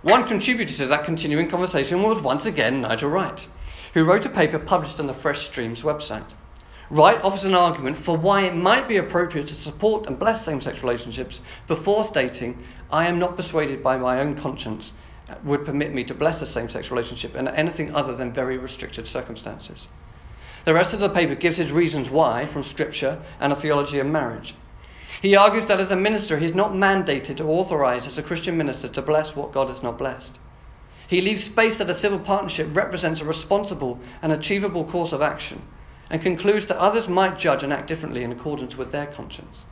One 0.01 0.27
contributor 0.27 0.75
to 0.77 0.87
that 0.87 1.05
continuing 1.05 1.51
conversation 1.51 2.01
was 2.01 2.19
once 2.19 2.45
again 2.45 2.81
Nigel 2.81 3.11
Wright, 3.11 3.45
who 3.93 4.03
wrote 4.05 4.25
a 4.25 4.29
paper 4.29 4.57
published 4.57 4.99
on 4.99 5.07
the 5.07 5.13
Fresh 5.13 5.47
Streams 5.47 5.81
website. 5.81 6.33
Wright 6.89 7.21
offers 7.23 7.45
an 7.45 7.55
argument 7.55 7.97
for 7.97 8.17
why 8.17 8.41
it 8.41 8.55
might 8.55 8.87
be 8.87 8.97
appropriate 8.97 9.47
to 9.47 9.55
support 9.55 10.07
and 10.07 10.19
bless 10.19 10.43
same 10.43 10.61
sex 10.61 10.83
relationships 10.83 11.39
before 11.67 12.03
stating, 12.03 12.65
I 12.91 13.07
am 13.07 13.17
not 13.17 13.37
persuaded 13.37 13.81
by 13.81 13.97
my 13.97 14.19
own 14.19 14.35
conscience 14.35 14.91
uh, 15.29 15.35
would 15.45 15.65
permit 15.65 15.93
me 15.93 16.03
to 16.03 16.13
bless 16.13 16.41
a 16.41 16.45
same 16.45 16.67
sex 16.67 16.91
relationship 16.91 17.35
in 17.35 17.47
anything 17.47 17.95
other 17.95 18.13
than 18.15 18.33
very 18.33 18.57
restricted 18.57 19.07
circumstances. 19.07 19.87
The 20.65 20.73
rest 20.73 20.93
of 20.93 20.99
the 20.99 21.09
paper 21.09 21.35
gives 21.35 21.57
his 21.57 21.71
reasons 21.71 22.09
why 22.09 22.45
from 22.47 22.63
Scripture 22.63 23.21
and 23.39 23.53
a 23.53 23.55
theology 23.55 23.99
of 23.99 24.07
marriage. 24.07 24.53
He 25.21 25.35
argues 25.35 25.67
that 25.67 25.79
as 25.79 25.91
a 25.91 25.95
minister, 25.95 26.37
he 26.39 26.45
is 26.45 26.55
not 26.55 26.73
mandated 26.73 27.39
or 27.39 27.45
authorized 27.45 28.07
as 28.07 28.17
a 28.17 28.23
Christian 28.23 28.57
minister 28.57 28.89
to 28.89 29.01
bless 29.01 29.35
what 29.35 29.53
God 29.53 29.69
has 29.69 29.81
not 29.81 29.97
blessed. 29.97 30.39
He 31.11 31.19
leaves 31.19 31.43
space 31.43 31.77
that 31.77 31.89
a 31.89 31.93
civil 31.93 32.19
partnership 32.19 32.69
represents 32.73 33.19
a 33.19 33.25
responsible 33.25 33.99
and 34.21 34.31
achievable 34.31 34.85
course 34.85 35.11
of 35.11 35.21
action 35.21 35.61
and 36.09 36.21
concludes 36.21 36.67
that 36.67 36.77
others 36.77 37.09
might 37.09 37.37
judge 37.37 37.63
and 37.63 37.73
act 37.73 37.89
differently 37.89 38.23
in 38.23 38.31
accordance 38.31 38.77
with 38.77 38.93
their 38.93 39.07
conscience. 39.07 39.65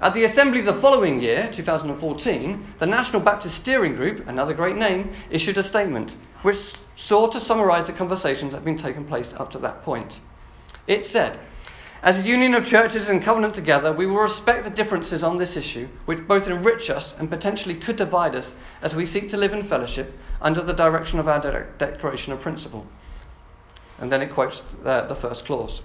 At 0.00 0.14
the 0.14 0.22
Assembly 0.22 0.60
the 0.60 0.72
following 0.74 1.20
year, 1.20 1.50
2014, 1.52 2.74
the 2.78 2.86
National 2.86 3.22
Baptist 3.22 3.56
Steering 3.56 3.96
Group, 3.96 4.28
another 4.28 4.54
great 4.54 4.76
name, 4.76 5.12
issued 5.30 5.58
a 5.58 5.64
statement 5.64 6.14
which 6.42 6.74
sought 6.94 7.32
to 7.32 7.40
summarise 7.40 7.88
the 7.88 7.92
conversations 7.92 8.52
that 8.52 8.58
had 8.58 8.64
been 8.64 8.78
taking 8.78 9.06
place 9.06 9.34
up 9.36 9.50
to 9.50 9.58
that 9.58 9.82
point. 9.82 10.20
It 10.86 11.04
said, 11.04 11.40
as 12.04 12.18
a 12.18 12.28
union 12.28 12.52
of 12.54 12.66
churches 12.66 13.08
and 13.08 13.22
covenant 13.22 13.54
together, 13.54 13.90
we 13.90 14.04
will 14.04 14.18
respect 14.18 14.62
the 14.62 14.68
differences 14.68 15.22
on 15.22 15.38
this 15.38 15.56
issue, 15.56 15.88
which 16.04 16.28
both 16.28 16.46
enrich 16.46 16.90
us 16.90 17.14
and 17.18 17.30
potentially 17.30 17.74
could 17.74 17.96
divide 17.96 18.34
us 18.34 18.52
as 18.82 18.94
we 18.94 19.06
seek 19.06 19.30
to 19.30 19.38
live 19.38 19.54
in 19.54 19.66
fellowship 19.66 20.12
under 20.42 20.60
the 20.60 20.74
direction 20.74 21.18
of 21.18 21.28
our 21.28 21.40
de- 21.40 21.66
Declaration 21.78 22.34
of 22.34 22.42
Principle. 22.42 22.84
And 23.98 24.12
then 24.12 24.20
it 24.20 24.34
quotes 24.34 24.60
the 24.82 25.16
first 25.18 25.46
clause. 25.46 25.80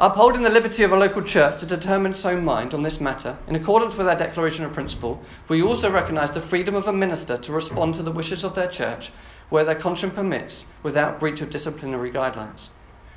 Upholding 0.00 0.42
the 0.42 0.50
liberty 0.50 0.82
of 0.82 0.90
a 0.90 0.96
local 0.96 1.22
church 1.22 1.60
to 1.60 1.66
determine 1.66 2.14
its 2.14 2.24
own 2.24 2.44
mind 2.44 2.74
on 2.74 2.82
this 2.82 3.00
matter, 3.00 3.38
in 3.46 3.54
accordance 3.54 3.94
with 3.94 4.08
our 4.08 4.16
declaration 4.16 4.64
of 4.64 4.72
principle, 4.72 5.22
we 5.48 5.62
also 5.62 5.92
recognise 5.92 6.32
the 6.32 6.40
freedom 6.40 6.74
of 6.74 6.88
a 6.88 6.92
minister 6.92 7.38
to 7.38 7.52
respond 7.52 7.94
to 7.94 8.02
the 8.02 8.10
wishes 8.10 8.42
of 8.42 8.56
their 8.56 8.66
church 8.68 9.12
where 9.48 9.64
their 9.64 9.76
conscience 9.76 10.14
permits 10.14 10.64
without 10.82 11.20
breach 11.20 11.40
of 11.40 11.50
disciplinary 11.50 12.10
guidelines. 12.10 12.70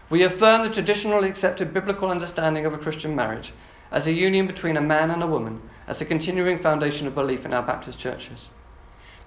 We 0.09 0.23
affirm 0.23 0.61
the 0.61 0.73
traditionally 0.73 1.29
accepted 1.29 1.73
biblical 1.73 2.11
understanding 2.11 2.65
of 2.65 2.73
a 2.73 2.77
Christian 2.77 3.15
marriage 3.15 3.53
as 3.91 4.07
a 4.07 4.11
union 4.11 4.45
between 4.45 4.77
a 4.77 4.81
man 4.81 5.09
and 5.09 5.23
a 5.23 5.27
woman 5.27 5.61
as 5.87 6.01
a 6.01 6.05
continuing 6.05 6.59
foundation 6.59 7.07
of 7.07 7.15
belief 7.15 7.45
in 7.45 7.53
our 7.53 7.63
Baptist 7.63 7.97
churches. 7.97 8.49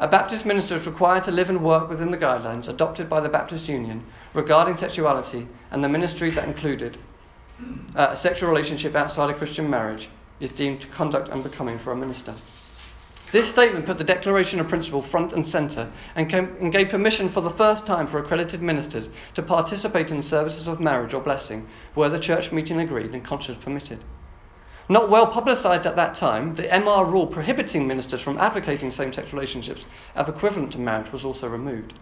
A 0.01 0.07
Baptist 0.07 0.47
minister 0.47 0.77
is 0.77 0.87
required 0.87 1.25
to 1.25 1.33
live 1.33 1.49
and 1.49 1.65
work 1.65 1.89
within 1.89 2.13
the 2.13 2.19
guidelines 2.19 2.69
adopted 2.69 3.09
by 3.09 3.21
the 3.21 3.29
Baptist 3.29 3.69
Union 3.69 4.05
regarding 4.33 4.77
sexuality 4.77 5.49
and 5.73 5.83
the 5.83 5.89
ministry 5.89 6.31
that 6.31 6.47
included 6.47 6.99
uh, 7.97 8.09
a 8.11 8.17
sexual 8.17 8.49
relationship 8.49 8.95
outside 8.95 9.31
a 9.31 9.35
Christian 9.35 9.69
marriage 9.69 10.09
is 10.39 10.53
deemed 10.53 10.89
conduct 10.93 11.29
unbecoming 11.31 11.81
for 11.81 11.91
a 11.91 11.97
minister. 11.97 12.35
This 13.31 13.51
statement 13.51 13.85
put 13.85 13.99
the 13.99 14.05
Declaration 14.05 14.59
of 14.59 14.69
Principle 14.69 15.03
front 15.03 15.35
and 15.35 15.47
centre 15.47 15.91
and, 16.17 16.33
and, 16.33 16.73
gave 16.73 16.89
permission 16.89 17.29
for 17.29 17.43
the 17.43 17.51
first 17.51 17.85
time 17.85 18.07
for 18.07 18.19
accredited 18.19 18.63
ministers 18.63 19.11
to 19.35 19.43
participate 19.43 20.11
in 20.11 20.23
services 20.23 20.67
of 20.67 20.81
marriage 20.81 21.13
or 21.13 21.21
blessing 21.21 21.69
where 21.93 22.09
the 22.09 22.19
church 22.19 22.53
meeting 22.53 22.81
agreed 22.81 23.13
and 23.13 23.23
conscience 23.23 23.63
permitted. 23.63 24.03
Not 24.89 25.11
well 25.11 25.27
publicised 25.27 25.85
at 25.85 25.97
that 25.97 26.15
time, 26.15 26.55
the 26.55 26.63
MR 26.63 27.11
rule 27.11 27.27
prohibiting 27.27 27.87
ministers 27.87 28.23
from 28.23 28.39
advocating 28.39 28.91
same 28.91 29.13
sex 29.13 29.31
relationships 29.35 29.85
as 30.15 30.27
equivalent 30.27 30.73
to 30.73 30.79
marriage 30.79 31.13
was 31.13 31.27
also 31.27 31.49
removed. 31.49 31.93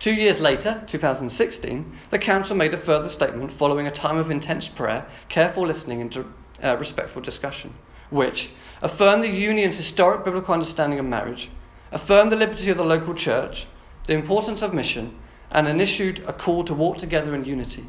Two 0.00 0.12
years 0.12 0.40
later, 0.40 0.82
2016, 0.88 1.96
the 2.10 2.18
Council 2.18 2.56
made 2.56 2.74
a 2.74 2.80
further 2.80 3.08
statement 3.08 3.52
following 3.56 3.86
a 3.86 3.92
time 3.92 4.16
of 4.16 4.32
intense 4.32 4.66
prayer, 4.66 5.06
careful 5.28 5.64
listening, 5.64 6.00
and 6.00 6.24
uh, 6.60 6.76
respectful 6.76 7.22
discussion, 7.22 7.72
which 8.10 8.50
affirmed 8.82 9.22
the 9.22 9.28
Union's 9.28 9.76
historic 9.76 10.24
biblical 10.24 10.54
understanding 10.54 10.98
of 10.98 11.06
marriage, 11.06 11.50
affirmed 11.92 12.32
the 12.32 12.36
liberty 12.36 12.70
of 12.70 12.76
the 12.76 12.84
local 12.84 13.14
church, 13.14 13.66
the 14.06 14.14
importance 14.14 14.62
of 14.62 14.74
mission, 14.74 15.16
and 15.50 15.80
issued 15.80 16.22
a 16.26 16.32
call 16.32 16.64
to 16.64 16.74
walk 16.74 16.98
together 16.98 17.34
in 17.34 17.44
unity. 17.44 17.88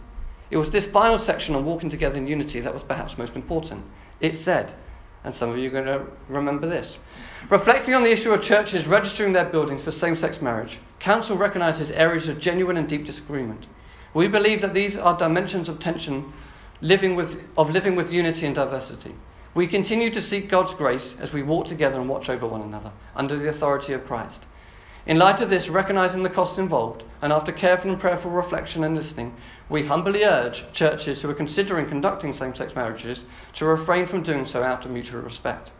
It 0.51 0.57
was 0.57 0.69
this 0.69 0.85
final 0.85 1.17
section 1.17 1.55
on 1.55 1.65
walking 1.65 1.89
together 1.89 2.17
in 2.17 2.27
unity 2.27 2.61
that 2.61 2.73
was 2.73 2.83
perhaps 2.83 3.17
most 3.17 3.35
important. 3.35 3.83
It 4.19 4.37
said, 4.37 4.73
and 5.23 5.33
some 5.33 5.49
of 5.49 5.57
you 5.57 5.69
are 5.69 5.71
going 5.71 5.85
to 5.85 6.05
remember 6.29 6.67
this. 6.67 6.99
Reflecting 7.49 7.95
on 7.95 8.03
the 8.03 8.11
issue 8.11 8.31
of 8.31 8.43
churches 8.43 8.85
registering 8.85 9.33
their 9.33 9.45
buildings 9.45 9.83
for 9.83 9.91
same 9.91 10.15
sex 10.15 10.39
marriage, 10.41 10.77
Council 10.99 11.35
recognises 11.35 11.89
areas 11.91 12.27
of 12.27 12.39
genuine 12.39 12.77
and 12.77 12.87
deep 12.87 13.05
disagreement. 13.05 13.65
We 14.13 14.27
believe 14.27 14.61
that 14.61 14.73
these 14.73 14.95
are 14.95 15.17
dimensions 15.17 15.67
of 15.67 15.79
tension 15.79 16.31
living 16.81 17.15
with, 17.15 17.43
of 17.57 17.71
living 17.71 17.95
with 17.95 18.11
unity 18.11 18.45
and 18.45 18.55
diversity. 18.55 19.15
We 19.55 19.67
continue 19.67 20.11
to 20.11 20.21
seek 20.21 20.49
God's 20.49 20.73
grace 20.73 21.15
as 21.21 21.31
we 21.31 21.41
walk 21.41 21.67
together 21.67 21.97
and 21.97 22.09
watch 22.09 22.27
over 22.27 22.45
one 22.45 22.61
another 22.61 22.91
under 23.15 23.37
the 23.37 23.47
authority 23.47 23.93
of 23.93 24.05
Christ. 24.05 24.41
In 25.05 25.17
light 25.17 25.39
of 25.39 25.49
this, 25.49 25.69
recognizing 25.69 26.23
the 26.23 26.29
costs 26.29 26.57
involved, 26.57 27.05
and 27.21 27.31
after 27.31 27.53
careful 27.53 27.89
and 27.89 27.97
prayerful 27.97 28.31
reflection 28.31 28.83
and 28.83 28.93
listening, 28.93 29.33
we 29.69 29.85
humbly 29.85 30.25
urge 30.25 30.65
churches 30.73 31.21
who 31.21 31.29
are 31.29 31.33
considering 31.33 31.87
conducting 31.87 32.33
same 32.33 32.53
sex 32.53 32.75
marriages 32.75 33.23
to 33.53 33.65
refrain 33.65 34.07
from 34.07 34.23
doing 34.23 34.45
so 34.45 34.61
out 34.61 34.83
of 34.83 34.91
mutual 34.91 35.21
respect. 35.21 35.71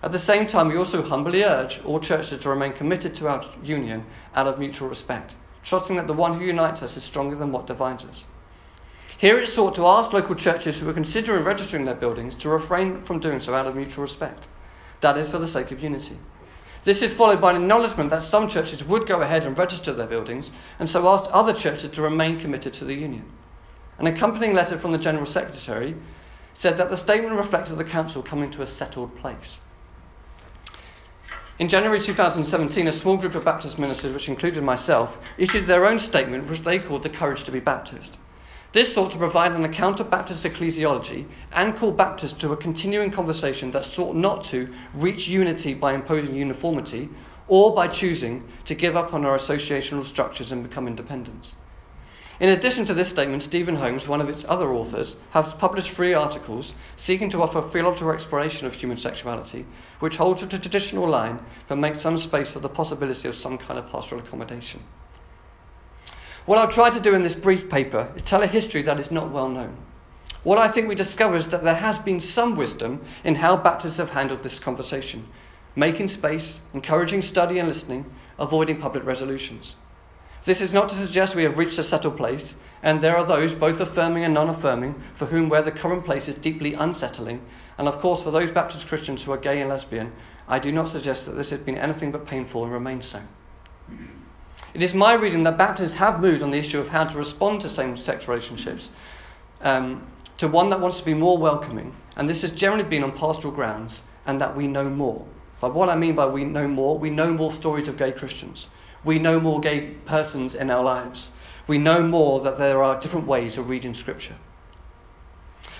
At 0.00 0.12
the 0.12 0.18
same 0.20 0.46
time, 0.46 0.68
we 0.68 0.76
also 0.76 1.02
humbly 1.02 1.42
urge 1.42 1.80
all 1.84 1.98
churches 1.98 2.40
to 2.42 2.48
remain 2.48 2.72
committed 2.72 3.16
to 3.16 3.26
our 3.26 3.44
union 3.64 4.06
out 4.36 4.46
of 4.46 4.60
mutual 4.60 4.88
respect, 4.88 5.34
trusting 5.64 5.96
that 5.96 6.06
the 6.06 6.12
one 6.12 6.38
who 6.38 6.44
unites 6.44 6.82
us 6.84 6.96
is 6.96 7.02
stronger 7.02 7.34
than 7.34 7.50
what 7.50 7.66
divides 7.66 8.04
us. 8.04 8.26
Here 9.16 9.38
it 9.38 9.48
sought 9.48 9.74
to 9.76 9.86
ask 9.86 10.12
local 10.12 10.34
churches 10.34 10.78
who 10.78 10.86
were 10.86 10.92
considering 10.92 11.42
registering 11.42 11.86
their 11.86 11.94
buildings 11.94 12.34
to 12.36 12.48
refrain 12.48 13.02
from 13.02 13.20
doing 13.20 13.40
so 13.40 13.54
out 13.54 13.66
of 13.66 13.74
mutual 13.74 14.02
respect. 14.02 14.46
That 15.00 15.16
is 15.16 15.28
for 15.28 15.38
the 15.38 15.48
sake 15.48 15.70
of 15.70 15.82
unity. 15.82 16.18
This 16.84 17.02
is 17.02 17.14
followed 17.14 17.40
by 17.40 17.50
an 17.50 17.62
acknowledgement 17.62 18.10
that 18.10 18.22
some 18.22 18.48
churches 18.48 18.84
would 18.84 19.06
go 19.06 19.20
ahead 19.22 19.44
and 19.44 19.58
register 19.58 19.92
their 19.92 20.06
buildings, 20.06 20.50
and 20.78 20.88
so 20.88 21.08
asked 21.08 21.26
other 21.30 21.52
churches 21.52 21.90
to 21.92 22.02
remain 22.02 22.40
committed 22.40 22.72
to 22.74 22.84
the 22.84 22.94
union. 22.94 23.24
An 23.98 24.06
accompanying 24.06 24.54
letter 24.54 24.78
from 24.78 24.92
the 24.92 24.98
General 24.98 25.26
Secretary 25.26 25.96
said 26.54 26.78
that 26.78 26.90
the 26.90 26.96
statement 26.96 27.36
reflected 27.36 27.76
the 27.76 27.84
Council 27.84 28.22
coming 28.22 28.50
to 28.52 28.62
a 28.62 28.66
settled 28.66 29.16
place. 29.18 29.60
In 31.58 31.68
January 31.68 32.00
2017, 32.00 32.86
a 32.86 32.92
small 32.92 33.16
group 33.16 33.34
of 33.34 33.44
Baptist 33.44 33.78
ministers, 33.78 34.14
which 34.14 34.28
included 34.28 34.62
myself, 34.62 35.16
issued 35.36 35.66
their 35.66 35.86
own 35.86 35.98
statement, 35.98 36.48
which 36.48 36.62
they 36.62 36.78
called 36.78 37.02
the 37.02 37.10
Courage 37.10 37.42
to 37.44 37.50
be 37.50 37.58
Baptist. 37.58 38.16
This 38.74 38.92
sought 38.92 39.12
to 39.12 39.16
provide 39.16 39.52
an 39.52 39.64
account 39.64 39.98
of 39.98 40.10
Baptist 40.10 40.44
ecclesiology 40.44 41.24
and 41.52 41.74
call 41.74 41.90
Baptists 41.90 42.38
to 42.40 42.52
a 42.52 42.56
continuing 42.56 43.10
conversation 43.10 43.70
that 43.70 43.86
sought 43.86 44.14
not 44.14 44.44
to 44.44 44.68
reach 44.92 45.26
unity 45.26 45.72
by 45.72 45.94
imposing 45.94 46.34
uniformity 46.34 47.08
or 47.46 47.74
by 47.74 47.88
choosing 47.88 48.46
to 48.66 48.74
give 48.74 48.94
up 48.94 49.14
on 49.14 49.24
our 49.24 49.38
associational 49.38 50.04
structures 50.04 50.52
and 50.52 50.62
become 50.68 50.86
independents. 50.86 51.54
In 52.40 52.50
addition 52.50 52.84
to 52.84 52.94
this 52.94 53.08
statement, 53.08 53.42
Stephen 53.42 53.74
Holmes, 53.76 54.06
one 54.06 54.20
of 54.20 54.28
its 54.28 54.44
other 54.46 54.70
authors, 54.74 55.16
has 55.30 55.46
published 55.54 55.92
three 55.92 56.12
articles 56.12 56.74
seeking 56.94 57.30
to 57.30 57.42
offer 57.42 57.60
a 57.60 57.70
theological 57.70 58.12
exploration 58.12 58.66
of 58.66 58.74
human 58.74 58.98
sexuality, 58.98 59.64
which 60.00 60.18
holds 60.18 60.40
to 60.40 60.46
the 60.46 60.58
traditional 60.58 61.08
line 61.08 61.40
but 61.68 61.78
makes 61.78 62.02
some 62.02 62.18
space 62.18 62.50
for 62.50 62.60
the 62.60 62.68
possibility 62.68 63.28
of 63.28 63.34
some 63.34 63.56
kind 63.56 63.78
of 63.78 63.90
pastoral 63.90 64.20
accommodation. 64.20 64.82
What 66.48 66.56
I'll 66.56 66.72
try 66.72 66.88
to 66.88 66.98
do 66.98 67.14
in 67.14 67.20
this 67.20 67.34
brief 67.34 67.68
paper 67.68 68.10
is 68.16 68.22
tell 68.22 68.42
a 68.42 68.46
history 68.46 68.80
that 68.84 68.98
is 68.98 69.10
not 69.10 69.30
well 69.30 69.50
known. 69.50 69.76
What 70.44 70.56
I 70.56 70.68
think 70.68 70.88
we 70.88 70.94
discover 70.94 71.36
is 71.36 71.46
that 71.48 71.62
there 71.62 71.74
has 71.74 71.98
been 71.98 72.22
some 72.22 72.56
wisdom 72.56 73.04
in 73.22 73.34
how 73.34 73.58
Baptists 73.58 73.98
have 73.98 74.08
handled 74.08 74.42
this 74.42 74.58
conversation, 74.58 75.28
making 75.76 76.08
space, 76.08 76.58
encouraging 76.72 77.20
study 77.20 77.58
and 77.58 77.68
listening, 77.68 78.06
avoiding 78.38 78.80
public 78.80 79.04
resolutions. 79.04 79.74
This 80.46 80.62
is 80.62 80.72
not 80.72 80.88
to 80.88 80.94
suggest 80.94 81.34
we 81.34 81.42
have 81.42 81.58
reached 81.58 81.78
a 81.78 81.84
settled 81.84 82.16
place, 82.16 82.54
and 82.82 83.02
there 83.02 83.18
are 83.18 83.26
those, 83.26 83.52
both 83.52 83.78
affirming 83.78 84.24
and 84.24 84.32
non 84.32 84.48
affirming, 84.48 84.94
for 85.16 85.26
whom 85.26 85.50
where 85.50 85.60
the 85.60 85.70
current 85.70 86.06
place 86.06 86.28
is 86.28 86.34
deeply 86.36 86.72
unsettling, 86.72 87.42
and 87.76 87.86
of 87.86 88.00
course 88.00 88.22
for 88.22 88.30
those 88.30 88.50
Baptist 88.50 88.88
Christians 88.88 89.22
who 89.22 89.32
are 89.32 89.36
gay 89.36 89.60
and 89.60 89.68
lesbian, 89.68 90.12
I 90.48 90.60
do 90.60 90.72
not 90.72 90.88
suggest 90.88 91.26
that 91.26 91.32
this 91.36 91.50
has 91.50 91.60
been 91.60 91.76
anything 91.76 92.10
but 92.10 92.26
painful 92.26 92.64
and 92.64 92.72
remains 92.72 93.04
so. 93.04 93.20
It 94.74 94.82
is 94.82 94.92
my 94.92 95.14
reading 95.14 95.44
that 95.44 95.56
Baptists 95.56 95.94
have 95.94 96.20
moved 96.20 96.42
on 96.42 96.50
the 96.50 96.58
issue 96.58 96.78
of 96.78 96.88
how 96.88 97.04
to 97.04 97.16
respond 97.16 97.62
to 97.62 97.68
same 97.68 97.96
sex 97.96 98.28
relationships 98.28 98.90
um, 99.62 100.06
to 100.36 100.46
one 100.46 100.70
that 100.70 100.80
wants 100.80 100.98
to 100.98 101.04
be 101.04 101.14
more 101.14 101.38
welcoming, 101.38 101.94
and 102.16 102.28
this 102.28 102.42
has 102.42 102.50
generally 102.52 102.84
been 102.84 103.02
on 103.02 103.12
pastoral 103.12 103.52
grounds, 103.52 104.02
and 104.26 104.40
that 104.40 104.56
we 104.56 104.66
know 104.66 104.88
more. 104.88 105.24
But 105.60 105.74
what 105.74 105.88
I 105.88 105.96
mean 105.96 106.14
by 106.14 106.26
we 106.26 106.44
know 106.44 106.68
more, 106.68 106.98
we 106.98 107.10
know 107.10 107.32
more 107.32 107.52
stories 107.52 107.88
of 107.88 107.96
gay 107.96 108.12
Christians. 108.12 108.66
We 109.04 109.18
know 109.18 109.40
more 109.40 109.60
gay 109.60 109.94
persons 110.04 110.54
in 110.54 110.70
our 110.70 110.84
lives. 110.84 111.30
We 111.66 111.78
know 111.78 112.02
more 112.02 112.40
that 112.40 112.58
there 112.58 112.82
are 112.82 113.00
different 113.00 113.26
ways 113.26 113.56
of 113.56 113.68
reading 113.68 113.94
Scripture. 113.94 114.36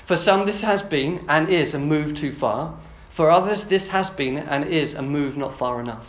For 0.06 0.16
some, 0.16 0.46
this 0.46 0.62
has 0.62 0.82
been 0.82 1.24
and 1.28 1.48
is 1.48 1.74
a 1.74 1.78
move 1.78 2.14
too 2.14 2.32
far. 2.32 2.74
For 3.10 3.30
others, 3.30 3.64
this 3.64 3.88
has 3.88 4.08
been 4.10 4.38
and 4.38 4.64
is 4.64 4.94
a 4.94 5.02
move 5.02 5.36
not 5.36 5.58
far 5.58 5.80
enough. 5.80 6.06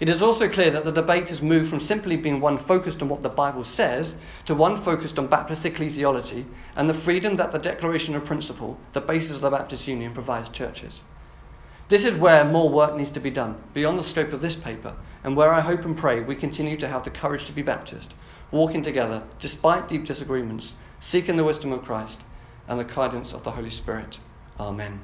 It 0.00 0.08
is 0.08 0.22
also 0.22 0.48
clear 0.48 0.70
that 0.70 0.84
the 0.84 0.90
debate 0.90 1.28
has 1.28 1.40
moved 1.40 1.70
from 1.70 1.80
simply 1.80 2.16
being 2.16 2.40
one 2.40 2.58
focused 2.58 3.00
on 3.00 3.08
what 3.08 3.22
the 3.22 3.28
Bible 3.28 3.64
says 3.64 4.14
to 4.46 4.54
one 4.54 4.82
focused 4.82 5.18
on 5.18 5.28
Baptist 5.28 5.62
ecclesiology 5.62 6.46
and 6.74 6.90
the 6.90 6.94
freedom 6.94 7.36
that 7.36 7.52
the 7.52 7.58
Declaration 7.58 8.16
of 8.16 8.24
Principle, 8.24 8.76
the 8.92 9.00
basis 9.00 9.36
of 9.36 9.42
the 9.42 9.50
Baptist 9.50 9.86
Union, 9.86 10.12
provides 10.12 10.48
churches. 10.48 11.02
This 11.88 12.04
is 12.04 12.18
where 12.18 12.44
more 12.44 12.70
work 12.70 12.96
needs 12.96 13.12
to 13.12 13.20
be 13.20 13.30
done, 13.30 13.62
beyond 13.72 13.98
the 13.98 14.04
scope 14.04 14.32
of 14.32 14.40
this 14.40 14.56
paper, 14.56 14.96
and 15.22 15.36
where 15.36 15.52
I 15.52 15.60
hope 15.60 15.84
and 15.84 15.96
pray 15.96 16.20
we 16.20 16.34
continue 16.34 16.76
to 16.78 16.88
have 16.88 17.04
the 17.04 17.10
courage 17.10 17.44
to 17.46 17.52
be 17.52 17.62
Baptist, 17.62 18.14
walking 18.50 18.82
together 18.82 19.22
despite 19.38 19.88
deep 19.88 20.06
disagreements, 20.06 20.72
seeking 20.98 21.36
the 21.36 21.44
wisdom 21.44 21.72
of 21.72 21.84
Christ 21.84 22.20
and 22.66 22.80
the 22.80 22.84
guidance 22.84 23.32
of 23.32 23.44
the 23.44 23.52
Holy 23.52 23.70
Spirit. 23.70 24.18
Amen. 24.58 25.00